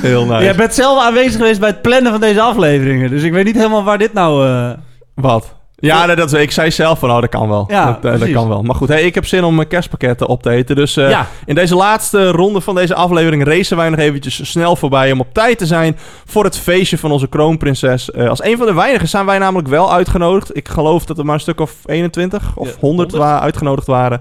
[0.00, 0.42] Heel nice.
[0.44, 3.10] Jij bent zelf aanwezig geweest bij het plannen van deze afleveringen.
[3.10, 4.46] Dus ik weet niet helemaal waar dit nou...
[4.48, 4.70] eh,
[5.14, 5.56] Wat?
[5.80, 7.64] Ja, nee, dat, ik zei zelf van, oh, dat kan wel.
[7.68, 8.62] Ja, dat, eh, dat kan wel.
[8.62, 10.76] Maar goed, hey, ik heb zin om mijn kerstpakketten op te eten.
[10.76, 14.76] Dus eh, ja, in deze laatste ronde van deze aflevering racen wij nog eventjes snel
[14.76, 15.12] voorbij...
[15.12, 18.14] om op tijd te zijn voor het feestje van onze kroonprinses.
[18.14, 20.56] Als een van de weinigen zijn wij namelijk wel uitgenodigd.
[20.56, 23.12] Ik geloof dat er maar een stuk of 21 of Ja, 100, 100.
[23.12, 24.20] wa- uitgenodigd waren.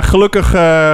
[0.00, 0.48] Gelukkig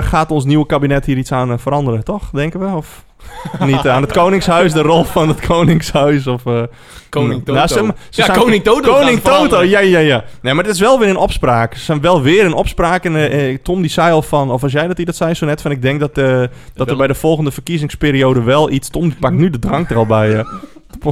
[0.05, 2.31] gaat ons nieuwe kabinet hier iets aan veranderen, toch?
[2.33, 2.77] Denken we?
[2.77, 3.05] Of
[3.59, 6.27] niet aan het Koningshuis, de rol van het Koningshuis?
[6.27, 6.62] Of, eh,
[7.09, 7.53] Koning Toto.
[7.53, 8.93] Nou, ze- ze ja, Koning Toto.
[8.95, 10.25] Koning Toto, ja, ja, ja.
[10.43, 11.75] Nee, maar het is wel weer in opspraak.
[11.75, 13.05] Ze zijn wel weer in opspraak.
[13.05, 15.35] En eh, eh, Tom die zei al van, of was jij dat die dat zei
[15.35, 16.43] zo net, van ik denk dat, eh,
[16.75, 18.89] dat er bij de volgende verkiezingsperiode wel iets...
[18.89, 20.35] Tom die pakt nu de drank er al bij.
[20.39, 20.45] eh.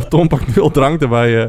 [0.08, 1.40] Tom pakt nu al drank erbij.
[1.42, 1.46] eh.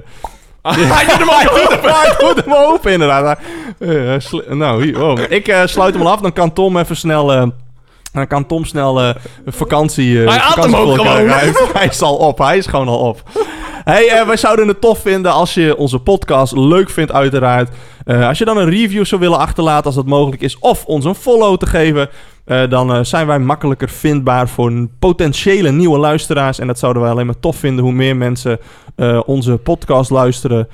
[0.78, 1.94] Hij doet hem ook open.
[1.94, 3.40] Hij doet hem open, inderdaad.
[3.80, 4.16] Eh,
[4.50, 5.20] nou, hier, oh.
[5.30, 7.52] Ik eh, sluit hem al af, dan kan Tom even snel...
[8.14, 9.10] dan kan Tom snel eh,
[9.46, 10.24] vakantie...
[10.24, 11.28] eh, Hij vakantie hem ook gewoon.
[11.30, 13.24] Hij, is- hij is al op, hij is gewoon al op.
[13.84, 17.70] Hey, eh, wij zouden het tof vinden als je onze podcast leuk vindt, uiteraard.
[18.06, 21.16] Als je dan een review zou willen achterlaten als dat mogelijk is, of ons een
[21.16, 22.10] follow te geven,
[22.70, 26.60] dan zijn wij makkelijker vindbaar voor potentiële nieuwe luisteraars.
[26.60, 28.60] En dat zouden wij alleen maar tof vinden hoe meer mensen
[29.26, 30.68] onze podcast luisteren.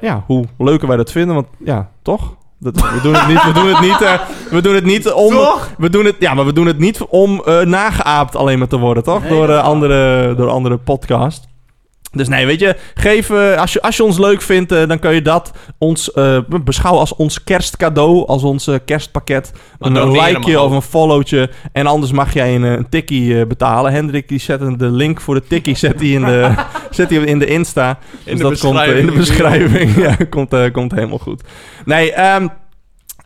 [0.00, 2.36] Ja, hoe leuker wij dat vinden, want ja, toch?
[2.60, 5.34] Dat, we doen het niet, we doen het niet, eh, we doen het niet om...
[5.78, 8.78] We doen het, ja, maar we doen het niet om eh, nageaapt alleen maar te
[8.78, 9.20] worden, toch?
[9.20, 9.60] Nee, door, waar.
[9.60, 11.48] andere, door andere podcast.
[12.12, 14.98] Dus nee, weet je, geef, eh, als, je, als je ons leuk vindt, eh, dan
[14.98, 19.52] kun je dat ons eh, beschouwen als ons kerstcadeau, als ons kerstpakket.
[19.78, 21.50] Een, likeje of een followtje.
[21.72, 23.92] En anders mag jij een, een tikkie betalen.
[23.92, 26.54] Hendrik die zet de link voor de tikkie zet hij in, de,
[26.90, 27.98] zet hij in de Insta.
[28.24, 29.96] In Dus de dat komt in de beschrijving.
[29.98, 31.42] Ja, komt, komt helemaal goed.
[31.84, 32.48] Nee, ehm,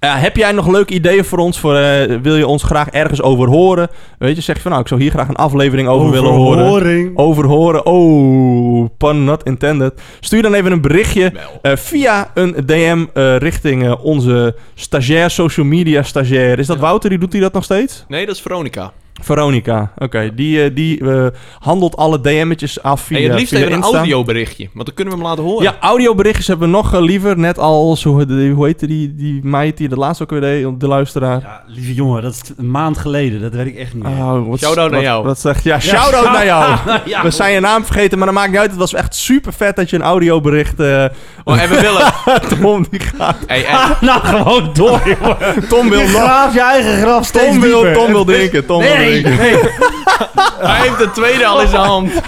[0.03, 1.61] eh, heb jij nog leuke ideeën voor ons?
[1.61, 3.89] Voor, eh, wil je ons graag ergens over horen?
[4.19, 6.59] Weet je, zeg je van nou, ik zou hier graag een aflevering over willen horen.
[6.65, 7.19] Overhoring.
[7.19, 7.87] Over horen.
[7.87, 10.01] Oh, pun not intended.
[10.21, 11.33] Stuur dan even een berichtje
[11.63, 16.59] eh, via een DM eh, richting eh, onze stagiair, social media stagiair.
[16.59, 16.83] Is dat Ja.
[16.83, 17.11] Wouter?
[17.11, 18.05] Die doet hij dat nog steeds?
[18.09, 18.93] Nee, dat is Veronica.
[19.21, 20.31] Veronica, oké.
[20.35, 21.27] Die, eh, die eh,
[21.59, 25.21] handelt alle DM'tjes af via, Hey, het liefst even een audioberichtje, want dan kunnen we
[25.21, 25.63] hem laten horen.
[25.65, 27.39] Ja, audioberichtjes hebben we nog eh, liever.
[27.39, 30.81] Net als, hoe, de- hoe heette die, die meid die de laatste ook weer deed,
[30.81, 31.41] de luisteraar.
[31.41, 33.41] Ja, lieve jongen, dat is een maand geleden.
[33.41, 34.05] Dat weet ik echt niet.
[34.05, 35.25] Oh, wat, Shout-out naar wat- jou.
[35.25, 36.77] Wat zeg, ja, shout-out naar jou.
[37.05, 38.71] Ja, We zijn je naam vergeten, maar dat maakt niet uit.
[38.71, 40.81] Het was echt super vet dat je een audiobericht...
[40.81, 41.05] eh
[41.45, 42.13] Oh, en we willen...
[42.61, 43.37] Tom, die gaat...
[43.47, 45.69] Hey, en- nou, gewoon door, jongen.
[45.69, 46.55] Tom wil Je nog...
[46.55, 47.93] je eigen graf Tom wil.
[47.93, 48.67] Tom wil drinken.
[48.67, 49.43] Tom wil Nee, drinken.
[49.43, 49.57] nee.
[50.71, 52.13] hij heeft de tweede al in zijn hand.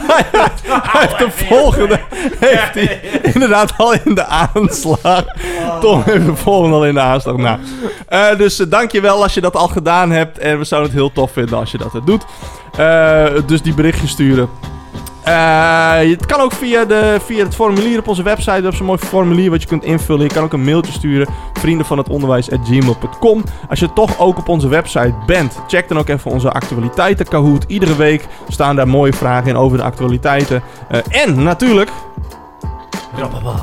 [0.67, 2.01] Hij heeft de volgende
[2.39, 5.25] heeft hij inderdaad al in de aanslag.
[5.81, 7.37] Tom heeft de volgende al in de aanslag.
[7.37, 7.59] Nou,
[8.09, 10.39] eh, dus uh, dankjewel als je dat al gedaan hebt.
[10.39, 12.25] En we zouden het heel tof vinden als je dat het doet.
[12.77, 14.49] Eh, dus die berichtjes sturen.
[15.25, 18.51] Eh, het kan ook via, de, via het formulier op onze website.
[18.51, 20.23] We hebben zo'n mooi formulier wat je kunt invullen.
[20.23, 21.29] Je kan ook een mailtje sturen.
[21.53, 23.45] Vrienden van het onderwijs.gmail.com.
[23.69, 27.65] Als je toch ook op onze website bent, check dan ook even onze actualiteiten Kahoot.
[27.67, 30.63] Iedere week staan daar mooie vragen in over de actualiteiten.
[30.89, 31.91] Eh, en natuurlijk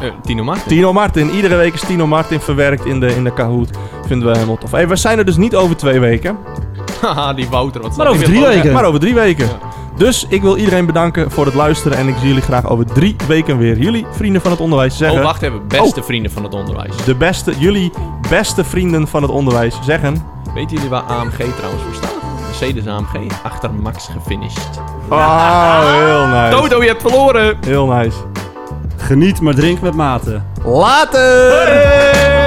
[0.02, 0.68] Eh, Tino Martin.
[0.68, 1.30] Tino Martin.
[1.30, 3.70] Iedere week is Tino Martin verwerkt in de, in de Kahoot.
[4.06, 4.72] Vinden we helemaal tof.
[4.72, 6.38] Hey, we zijn er dus niet over twee weken.
[7.02, 7.82] Haha, die Wouter.
[7.82, 8.74] Wat Maar over drie weken.
[8.74, 9.46] Maar over drie weken.
[9.46, 9.60] Ja.
[9.96, 11.98] Dus ik wil iedereen bedanken voor het luisteren.
[11.98, 13.78] En ik zie jullie graag over drie weken weer.
[13.78, 15.20] Jullie, vrienden van het onderwijs, zeggen...
[15.20, 15.68] Oh, wacht even.
[15.68, 16.96] Beste vrienden van het onderwijs.
[17.06, 17.92] De beste, jullie
[18.30, 20.24] beste vrienden van het onderwijs zeggen...
[20.54, 22.12] Weten jullie waar AMG trouwens voor staat?
[22.48, 23.32] Mercedes AMG.
[23.44, 24.70] Achter Max gefinished.
[25.10, 26.56] Ah, heel nice.
[26.56, 27.58] Toto, je hebt verloren!
[27.66, 28.18] Heel nice.
[28.98, 30.42] Geniet, maar drink met mate.
[30.66, 32.41] Later!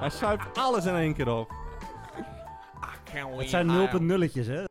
[0.00, 1.52] Hij zuipt alles in één keer op.
[3.36, 4.64] Het zijn 0.0'tjes, hè?